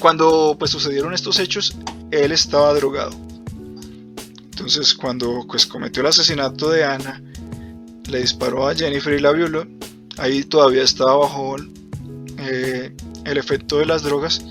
[0.00, 1.76] cuando pues sucedieron estos hechos,
[2.10, 3.12] él estaba drogado.
[4.50, 7.22] Entonces, cuando pues cometió el asesinato de Ana,
[8.08, 9.66] le disparó a Jennifer y la violó.
[10.18, 11.56] Ahí todavía estaba bajo
[12.48, 12.92] eh,
[13.24, 14.44] el efecto de las drogas.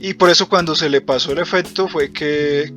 [0.00, 2.72] Y por eso cuando se le pasó el efecto fue que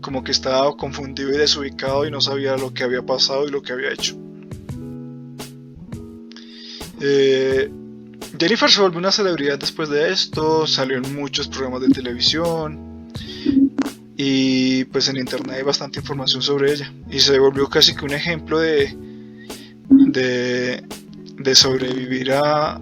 [0.00, 3.62] como que estaba confundido y desubicado y no sabía lo que había pasado y lo
[3.62, 4.16] que había hecho.
[7.00, 7.70] Eh,
[8.38, 13.10] Jennifer se volvió una celebridad después de esto, salió en muchos programas de televisión
[14.16, 18.12] y pues en internet hay bastante información sobre ella y se volvió casi que un
[18.12, 18.96] ejemplo de
[19.88, 20.82] de,
[21.38, 22.80] de sobrevivir a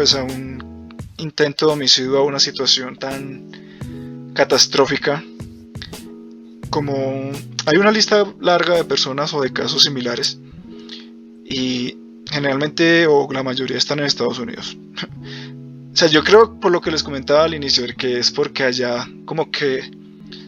[0.00, 3.50] pues a un intento de homicidio a una situación tan
[4.32, 5.22] catastrófica
[6.70, 7.30] como
[7.66, 10.38] hay una lista larga de personas o de casos similares
[11.44, 11.98] y
[12.30, 14.78] generalmente o la mayoría están en Estados Unidos.
[15.92, 19.06] o sea, yo creo por lo que les comentaba al inicio que es porque allá
[19.26, 19.82] como que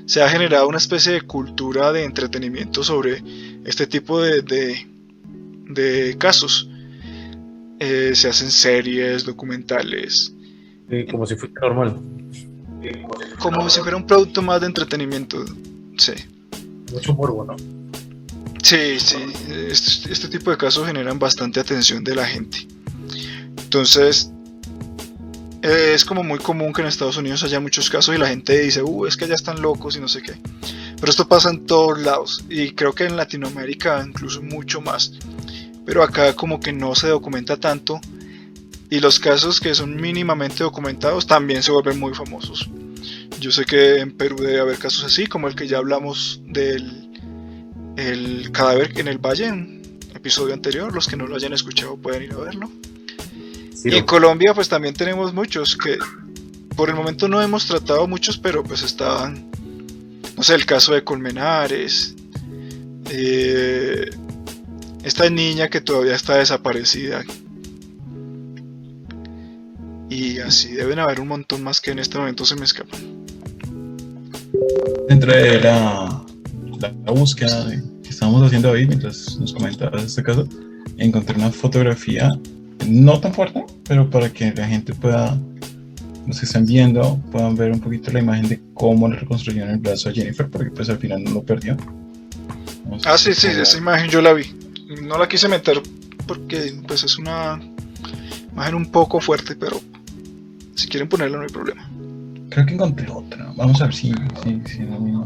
[0.06, 3.22] se ha generado una especie de cultura de entretenimiento sobre
[3.66, 4.86] este tipo de, de,
[5.68, 6.70] de casos.
[7.84, 10.32] Eh, se hacen series, documentales,
[11.10, 11.96] como si fuera normal.
[13.40, 15.44] como si fuera un producto más de entretenimiento.
[15.98, 16.12] Sí.
[16.92, 17.56] Mucho morbo, ¿no?
[18.62, 19.16] Sí, sí,
[19.48, 22.68] este, este tipo de casos generan bastante atención de la gente.
[23.64, 24.30] Entonces,
[25.62, 28.60] eh, es como muy común que en Estados Unidos haya muchos casos y la gente
[28.60, 30.34] dice, uh, es que ya están locos y no sé qué.
[31.00, 35.14] Pero esto pasa en todos lados y creo que en Latinoamérica incluso mucho más.
[35.84, 38.00] Pero acá como que no se documenta tanto
[38.92, 42.68] y los casos que son mínimamente documentados también se vuelven muy famosos.
[43.40, 47.10] Yo sé que en Perú debe haber casos así, como el que ya hablamos del
[47.96, 49.82] el cadáver en el valle, en
[50.14, 50.94] episodio anterior.
[50.94, 52.70] Los que no lo hayan escuchado pueden ir a verlo.
[53.82, 55.96] y en Colombia pues también tenemos muchos que
[56.76, 59.50] por el momento no hemos tratado muchos, pero pues estaban,
[60.36, 62.14] no sé, el caso de Colmenares,
[63.10, 64.10] eh,
[65.02, 67.24] esta niña que todavía está desaparecida.
[70.08, 73.00] Y así deben haber un montón más que en este momento se me escapan.
[75.08, 76.24] Dentro de la,
[76.80, 77.70] la, búsqueda
[78.02, 80.46] que estábamos haciendo hoy, mientras nos comentabas este caso,
[80.98, 82.30] encontré una fotografía
[82.86, 85.38] no tan fuerte, pero para que la gente pueda
[86.26, 89.78] los que están viendo puedan ver un poquito la imagen de cómo le reconstruyeron el
[89.78, 91.76] brazo a Jennifer, porque pues al final no lo perdió.
[93.04, 94.61] ah, sí, sí, esa imagen yo la vi.
[95.00, 95.80] No la quise meter
[96.26, 97.60] porque pues es una
[98.52, 99.80] imagen un poco fuerte, pero
[100.74, 101.88] si quieren ponerla no hay problema.
[102.50, 103.52] Creo que encontré otra.
[103.56, 105.24] Vamos a ver si, si, si lo mismo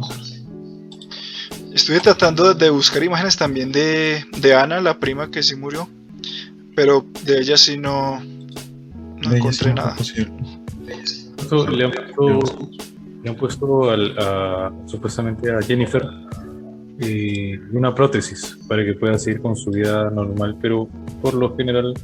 [1.73, 5.89] Estuve tratando de buscar imágenes también de, de Ana, la prima que sí murió,
[6.75, 9.95] pero de ella sí no, no encontré nada
[13.25, 13.91] le han puesto,
[14.87, 16.03] supuestamente a Jennifer
[17.73, 20.89] una prótesis para que pueda seguir con su vida normal, pero
[21.21, 21.95] por lo general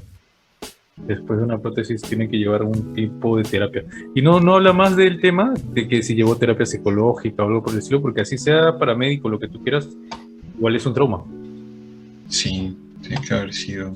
[0.97, 3.85] después de una prótesis tiene que llevar un tipo de terapia.
[4.15, 7.63] Y no, no habla más del tema de que si llevó terapia psicológica o algo
[7.63, 9.89] por el estilo, porque así sea paramédico, lo que tú quieras,
[10.57, 11.25] igual es un trauma.
[12.29, 13.93] Sí, tiene que haber sido.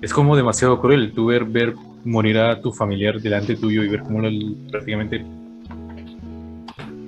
[0.00, 1.74] Es como demasiado cruel tú ver, ver
[2.04, 4.30] morir a tu familiar delante tuyo y ver cómo lo,
[4.70, 5.24] prácticamente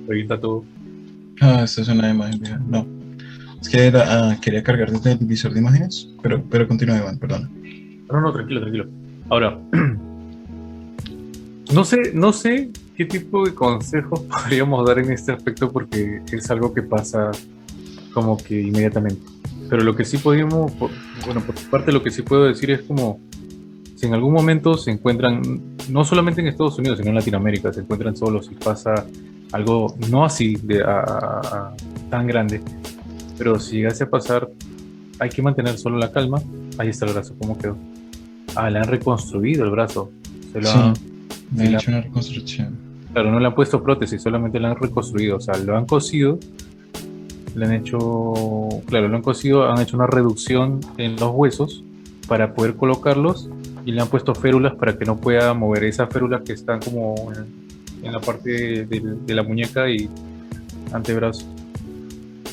[0.07, 0.65] revienta todo.
[1.41, 2.85] Ah, esta es una imagen No.
[3.61, 7.49] Es que ah, quería cargar desde el visor de imágenes, pero, pero continúa, Iván, perdón.
[8.09, 8.85] No, no, tranquilo, tranquilo.
[9.29, 9.59] Ahora,
[11.73, 16.49] no sé, no sé qué tipo de consejos podríamos dar en este aspecto porque es
[16.49, 17.31] algo que pasa
[18.13, 19.21] como que inmediatamente.
[19.69, 23.19] Pero lo que sí podemos, bueno, por parte lo que sí puedo decir es como
[23.95, 25.41] si en algún momento se encuentran,
[25.89, 29.05] no solamente en Estados Unidos, sino en Latinoamérica, se encuentran solos y pasa
[29.51, 30.83] algo no así de,
[32.09, 32.61] tan grande,
[33.37, 34.49] pero si llegase a pasar,
[35.19, 36.41] hay que mantener solo la calma.
[36.77, 37.77] Ahí está el brazo, ¿cómo quedó?
[38.55, 40.11] Ah, le han reconstruido el brazo.
[40.53, 40.93] Se lo han,
[41.57, 42.77] hecho una reconstrucción.
[43.13, 45.37] Claro, no le han puesto prótesis, solamente le han reconstruido.
[45.37, 46.39] O sea, lo han cosido,
[47.55, 47.97] le han hecho,
[48.85, 51.83] claro, lo han cosido, han hecho una reducción en los huesos
[52.27, 53.49] para poder colocarlos
[53.85, 57.31] y le han puesto férulas para que no pueda mover esas férulas que están como
[57.35, 57.68] en,
[58.03, 60.09] la parte de, la muñeca y
[60.91, 61.45] antebrazo.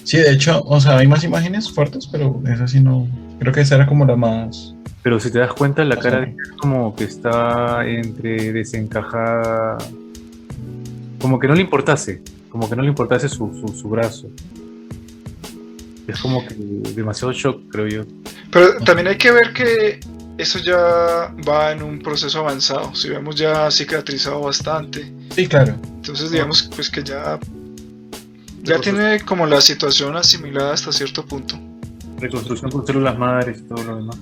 [0.05, 3.09] Sí, de hecho, o sea, hay más imágenes fuertes, pero esa sí no.
[3.39, 4.75] Creo que esa era como la más.
[5.03, 9.79] Pero si te das cuenta, la cara de como que está entre desencajada.
[11.21, 12.23] Como que no le importase.
[12.51, 14.29] Como que no le importase su, su, su brazo.
[16.07, 16.55] Es como que
[16.95, 18.05] demasiado shock, creo yo.
[18.51, 20.01] Pero también hay que ver que
[20.39, 22.95] eso ya va en un proceso avanzado.
[22.95, 25.13] Si vemos ya cicatrizado bastante.
[25.37, 25.75] Sí, claro.
[25.97, 27.39] Entonces digamos pues que ya
[28.63, 31.59] ya tiene como la situación asimilada hasta cierto punto.
[32.19, 34.17] Reconstrucción con células madres y todo lo demás.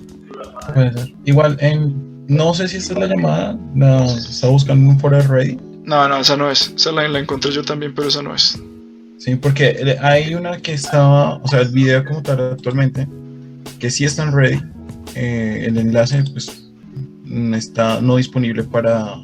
[0.73, 1.13] Puede ser.
[1.23, 5.57] Igual, en, no sé si esta es la llamada, la está buscando un Forever Ready.
[5.85, 6.73] No, no, esa no es.
[6.75, 8.61] Esa la, la encontré yo también, pero esa no es.
[9.17, 13.07] Sí, porque hay una que estaba, o sea, el video como tal actualmente,
[13.79, 14.61] que sí están ready,
[15.15, 16.69] eh, el enlace pues,
[17.53, 19.15] está no disponible para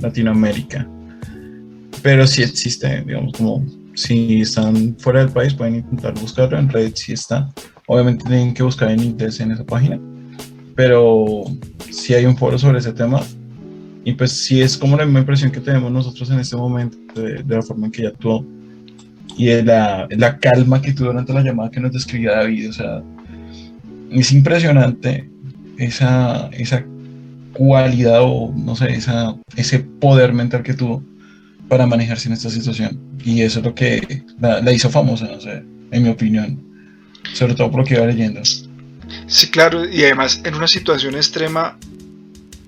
[0.00, 0.88] Latinoamérica.
[2.02, 6.96] Pero sí existe, digamos, como si están fuera del país pueden intentar buscarlo, en Reddit
[6.96, 7.48] sí está.
[7.86, 9.98] Obviamente tienen que buscar en inglés en esa página,
[10.74, 11.44] pero
[11.90, 13.22] si hay un foro sobre ese tema.
[14.04, 17.42] Y pues sí es como la misma impresión que tenemos nosotros en este momento de,
[17.48, 18.46] la forma en que ella actuó
[19.36, 22.70] y de la, la, calma que tuvo durante la llamada que nos describía David.
[22.70, 23.02] O sea,
[24.12, 25.28] es impresionante
[25.78, 26.84] esa, esa
[27.56, 31.02] cualidad o no sé, esa, ese poder mental que tuvo
[31.68, 32.98] para manejarse en esta situación.
[33.24, 36.62] Y eso es lo que la, hizo famosa, no sé, en mi opinión.
[37.32, 38.40] Sobre todo por lo que iba leyendo.
[39.26, 41.78] Sí, claro, y además en una situación extrema,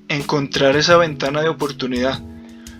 [0.09, 2.20] encontrar esa ventana de oportunidad.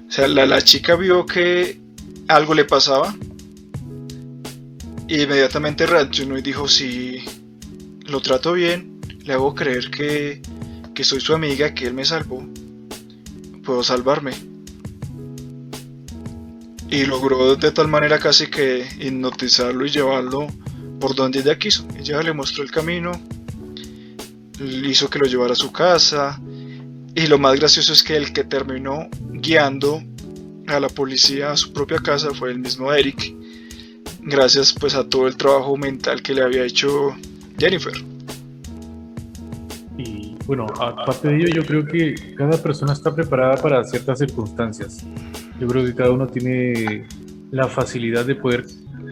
[0.09, 1.78] O sea, la, la chica vio que
[2.26, 3.14] algo le pasaba
[5.06, 7.22] y inmediatamente reaccionó y dijo, si,
[8.09, 10.42] lo trato bien, le hago creer que,
[10.99, 12.44] que soy su amiga, que él me salvó,
[13.62, 14.32] puedo salvarme.
[16.90, 20.49] y logró de tal manera casi que hipnotizarlo y llevarlo
[20.99, 21.86] por donde ella quiso.
[21.96, 23.12] Ella le mostró el camino,
[24.59, 26.40] hizo que lo llevara a su casa
[27.14, 30.03] y lo más gracioso es que el que terminó guiando
[30.66, 33.36] a la policía a su propia casa fue el mismo Eric,
[34.22, 37.14] gracias pues a todo el trabajo mental que le había hecho
[37.57, 38.17] Jennifer.
[40.49, 45.05] Bueno, aparte de ello, yo creo que cada persona está preparada para ciertas circunstancias.
[45.61, 47.07] Yo creo que cada uno tiene
[47.51, 48.64] la facilidad de poder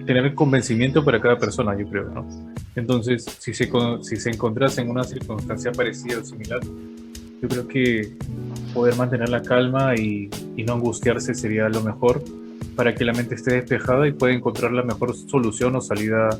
[0.07, 2.26] tener el convencimiento para cada persona, yo creo, ¿no?
[2.74, 3.70] Entonces, si se,
[4.01, 6.61] si se encontrase en una circunstancia parecida o similar,
[7.43, 8.16] yo creo que
[8.72, 10.30] poder mantener la calma y,
[10.66, 12.24] no angustiarse sería lo mejor
[12.76, 16.30] para que la mente esté despejada y pueda encontrar la mejor solución o salida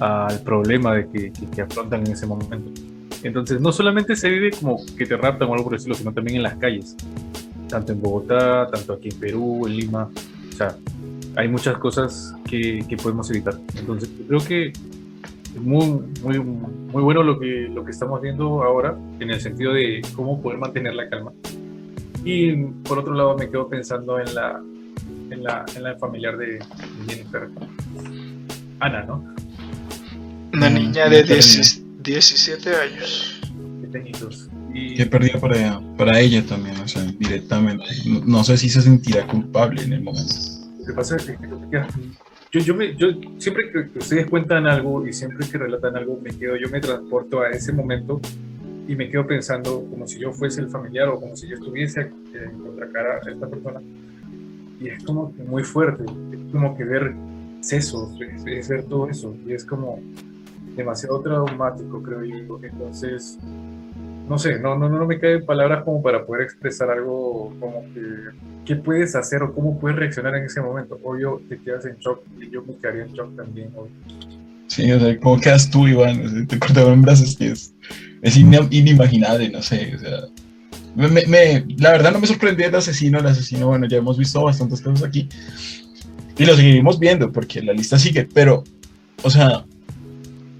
[0.00, 2.87] al problema de que, que, afrontan en ese momento.
[3.22, 6.36] Entonces, no solamente se vive como que te raptan o algo por decirlo, sino también
[6.36, 6.96] en las calles,
[7.68, 10.08] tanto en Bogotá, tanto aquí en Perú, en Lima.
[10.48, 10.76] O sea,
[11.36, 13.54] hay muchas cosas que, que podemos evitar.
[13.76, 14.72] Entonces, creo que
[15.58, 20.02] muy, muy, muy bueno lo que, lo que estamos viendo ahora en el sentido de
[20.14, 21.32] cómo poder mantener la calma.
[22.24, 22.54] Y
[22.84, 24.60] por otro lado me quedo pensando en la,
[25.30, 26.58] en la, en la familiar de
[27.06, 27.48] Jennifer.
[28.80, 29.24] Ana, ¿no?
[30.52, 31.24] Una mm, niña de
[32.12, 33.40] 17 años.
[34.74, 34.94] Y...
[34.94, 37.84] Qué pérdida para, para ella también, o sea, directamente.
[38.24, 40.34] No, sé si se sentirá culpable en el momento.
[40.78, 41.36] Lo que pasa es que
[42.50, 46.30] yo, yo, me, yo siempre que ustedes cuentan algo y siempre que relatan algo, me
[46.30, 48.20] quedo, yo me transporto a ese momento
[48.86, 52.10] y me quedo pensando como si yo fuese el familiar o como si yo estuviese
[52.32, 53.82] en contracara a esta persona.
[54.80, 57.14] Y es como muy fuerte, es como que ver
[57.60, 60.00] sesos, es, ver todo eso, y es como
[60.78, 62.58] demasiado traumático, creo yo.
[62.62, 63.38] Entonces,
[64.28, 68.00] no sé, no, no, no me caen palabras como para poder expresar algo como que
[68.64, 70.98] qué puedes hacer o cómo puedes reaccionar en ese momento.
[71.02, 73.70] Obvio, te quedas en shock y yo me quedaría en shock también.
[74.68, 76.46] Sí, o sea, ¿cómo quedas tú, Iván?
[76.46, 77.74] Te cortaban brazos, es,
[78.22, 80.20] es inimaginable, no sé, o sea.
[80.96, 84.80] Me, la verdad no me sorprendió el asesino, el asesino, bueno, ya hemos visto bastantes
[84.80, 85.28] casos aquí
[86.38, 88.62] y lo seguiremos viendo porque la lista sigue, pero,
[89.22, 89.64] o sea,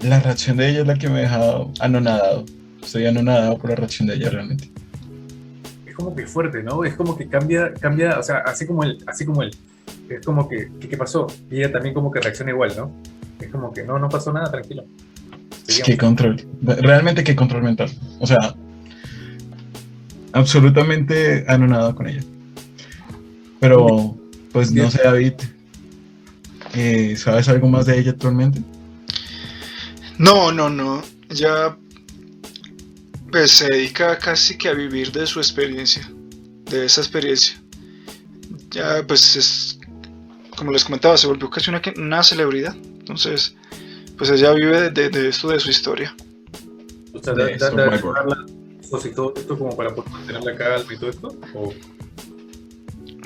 [0.01, 2.45] la reacción de ella es la que me ha dejado anonadado.
[2.81, 4.71] Estoy anonadado por la reacción de ella realmente
[5.99, 6.83] como que fuerte, ¿no?
[6.85, 9.51] Es como que cambia, cambia, o sea, así como él, así como él.
[10.09, 11.27] Es como que, ¿qué, pasó?
[11.51, 12.91] Y ella también como que reacciona igual, ¿no?
[13.39, 14.85] Es como que no, no pasó nada, tranquilo.
[15.85, 17.91] qué control, realmente qué control mental.
[18.19, 18.55] O sea,
[20.31, 22.23] absolutamente anonado con ella.
[23.59, 24.17] Pero,
[24.53, 25.33] pues no sé, David,
[26.75, 28.61] eh, ¿sabes algo más de ella actualmente?
[30.19, 31.01] No, no, no.
[31.29, 31.75] Ya
[33.31, 36.11] pues se dedica casi que a vivir de su experiencia,
[36.65, 37.59] de esa experiencia.
[38.69, 39.79] Ya pues es,
[40.57, 42.75] como les comentaba, se volvió casi una, una celebridad.
[42.75, 43.55] Entonces,
[44.17, 46.13] pues ella vive de, esto, de su historia.
[47.13, 47.71] O sea, da,
[49.15, 51.35] todo esto como para poder mantener la calma y todo esto?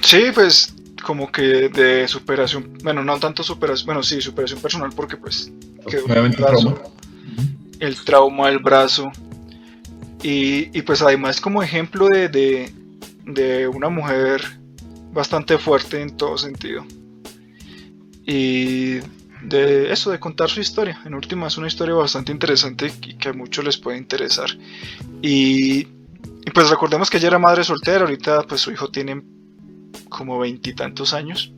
[0.04, 0.74] Sí, pues
[1.04, 5.52] como que de superación, bueno, no tanto superación, bueno, sí, superación personal porque pues
[5.92, 6.76] el trauma.
[7.80, 9.12] el trauma del brazo,
[10.24, 12.72] y, pues además como ejemplo de,
[13.74, 14.42] una mujer
[15.12, 16.86] bastante fuerte en todo sentido.
[18.26, 19.00] Y
[19.44, 21.02] de eso, de contar su historia.
[21.06, 24.50] En última es una historia bastante interesante y que a muchos les puede interesar.
[25.22, 25.88] Y,
[26.54, 29.22] pues recordemos que ella era madre soltera, ahorita pues su hijo tiene
[30.08, 31.52] como veintitantos años.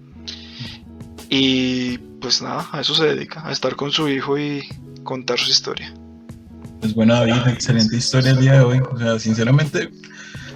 [1.30, 4.68] Y pues nada, a eso se dedica, a estar con su hijo y
[5.04, 5.94] contar su historia.
[6.82, 8.80] Pues bueno, David, excelente historia el día de hoy.
[8.92, 9.92] O sea, sinceramente,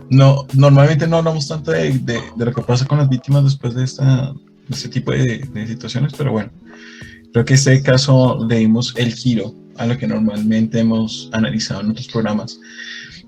[0.10, 3.84] no, normalmente no hablamos tanto de, de, lo que pasa con las víctimas después de,
[3.84, 4.34] esta,
[4.68, 6.50] este tipo de, de, situaciones, pero bueno,
[7.34, 11.92] creo que este caso le dimos el giro a lo que normalmente hemos analizado en
[11.92, 12.60] otros programas.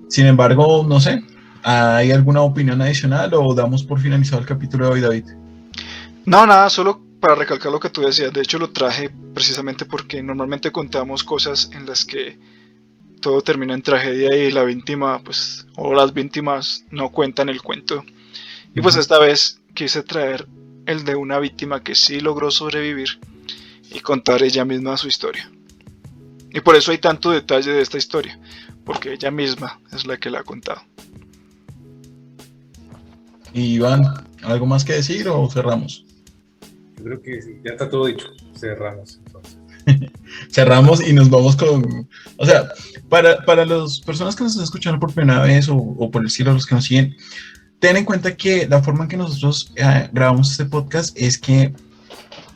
[0.10, 1.24] Sin embargo, no sé,
[1.62, 5.26] ¿hay alguna opinión adicional o damos por finalizado el capítulo de hoy, David?
[6.26, 8.34] No, nada, solo para recalcar lo que tú decías.
[8.34, 12.38] De hecho, lo traje precisamente porque normalmente contamos cosas en las que
[13.22, 18.04] todo termina en tragedia y la víctima, pues, o las víctimas no cuentan el cuento.
[18.76, 20.48] Y pues esta vez quise traer
[20.88, 23.20] el de una víctima que sí logró sobrevivir
[23.92, 25.50] y contar ella misma su historia.
[26.50, 28.40] Y por eso hay tanto detalle de esta historia,
[28.84, 30.82] porque ella misma es la que la ha contado.
[33.54, 34.02] Iván,
[34.44, 36.06] ¿algo más que decir o cerramos?
[37.04, 38.28] Creo que ya está todo dicho.
[38.56, 39.58] Cerramos entonces.
[40.52, 42.08] cerramos y nos vamos con.
[42.38, 42.70] O sea,
[43.10, 46.54] para, para las personas que nos están escuchando por primera vez o, por el cielo,
[46.54, 47.16] los que nos siguen,
[47.80, 51.74] ten en cuenta que la forma en que nosotros eh, grabamos este podcast es que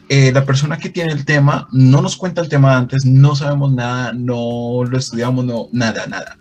[0.09, 3.73] eh, la persona que tiene el tema no nos cuenta el tema antes, no sabemos
[3.73, 6.37] nada, no lo estudiamos, no, nada, nada.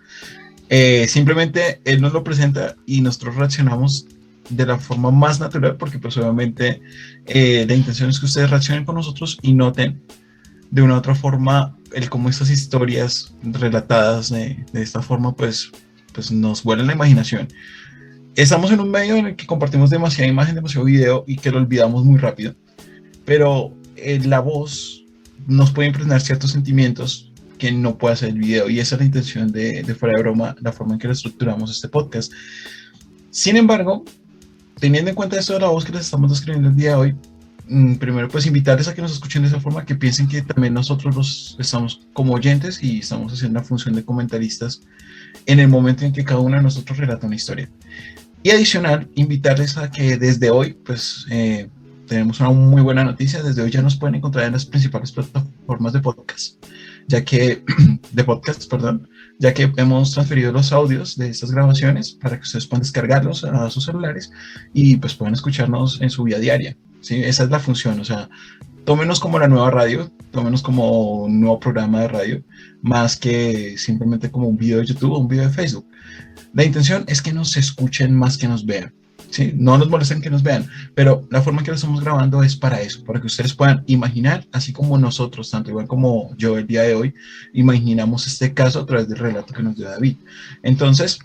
[0.69, 4.07] Eh, simplemente él nos lo presenta y nosotros reaccionamos
[4.49, 6.81] de la forma más natural porque pues obviamente
[7.25, 10.01] la intención es que ustedes reaccionen con nosotros y noten
[10.71, 15.71] de una u otra forma el cómo estas historias relatadas de, de esta forma pues,
[16.13, 17.47] pues nos vuelan la imaginación
[18.35, 21.57] estamos en un medio en el que compartimos demasiada imagen, demasiado video y que lo
[21.57, 22.53] olvidamos muy rápido.
[23.25, 25.03] Pero eh, la voz
[25.47, 29.05] nos puede impregnar ciertos sentimientos que no puede hacer el video y esa es la
[29.05, 32.31] intención de, de fuera de broma, la forma en que lo estructuramos este podcast.
[33.31, 34.03] Sin embargo,
[34.79, 37.15] teniendo en cuenta esto de la voz que les estamos describiendo el día de hoy,
[37.67, 40.73] mm, primero pues invitarles a que nos escuchen de esa forma, que piensen que también
[40.73, 44.81] nosotros los estamos como oyentes y estamos haciendo la función de comentaristas
[45.45, 47.69] en el momento en que cada uno de nosotros relata una historia.
[48.43, 51.67] Y adicional, invitarles a que desde hoy, pues eh,
[52.07, 53.41] tenemos una muy buena noticia.
[53.41, 56.63] Desde hoy ya nos pueden encontrar en las principales plataformas de podcast,
[57.07, 57.63] ya que,
[58.11, 59.07] de podcast, perdón,
[59.39, 63.69] ya que hemos transferido los audios de estas grabaciones para que ustedes puedan descargarlos a
[63.69, 64.31] sus celulares
[64.73, 66.77] y pues puedan escucharnos en su vida diaria.
[67.01, 67.21] ¿sí?
[67.23, 68.29] Esa es la función, o sea,
[68.85, 72.43] tómenos como la nueva radio, tómenos como un nuevo programa de radio,
[72.81, 75.87] más que simplemente como un video de YouTube o un video de Facebook.
[76.53, 78.93] La intención es que nos escuchen más que nos vean.
[79.29, 79.53] ¿Sí?
[79.55, 82.81] No nos molesten que nos vean, pero la forma que lo estamos grabando es para
[82.81, 86.83] eso, para que ustedes puedan imaginar, así como nosotros, tanto igual como yo el día
[86.83, 87.13] de hoy,
[87.53, 90.17] imaginamos este caso a través del relato que nos dio David.
[90.63, 91.19] Entonces,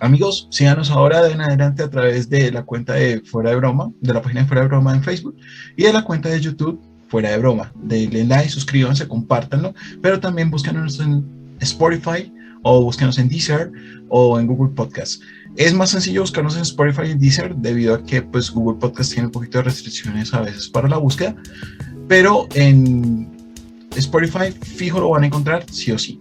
[0.00, 3.90] amigos, síganos ahora de en adelante a través de la cuenta de Fuera de Broma,
[4.00, 5.36] de la página de Fuera de Broma en Facebook
[5.76, 7.72] y de la cuenta de YouTube Fuera de Broma.
[7.76, 11.24] Denle like, suscríbanse, compártanlo, pero también búsquenos en
[11.60, 12.32] Spotify,
[12.68, 13.70] o búsquenos en Deezer
[14.08, 15.22] o en Google Podcast.
[15.56, 19.26] Es más sencillo buscarnos en Spotify y Deezer debido a que pues, Google Podcast tiene
[19.26, 21.34] un poquito de restricciones a veces para la búsqueda,
[22.08, 23.28] pero en
[23.96, 26.18] Spotify fijo lo van a encontrar sí o sí.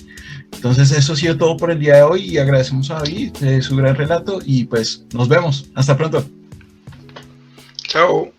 [0.53, 3.61] Entonces eso ha sido todo por el día de hoy y agradecemos a David de
[3.61, 5.69] su gran relato y pues nos vemos.
[5.75, 6.25] Hasta pronto.
[7.87, 8.34] Chao.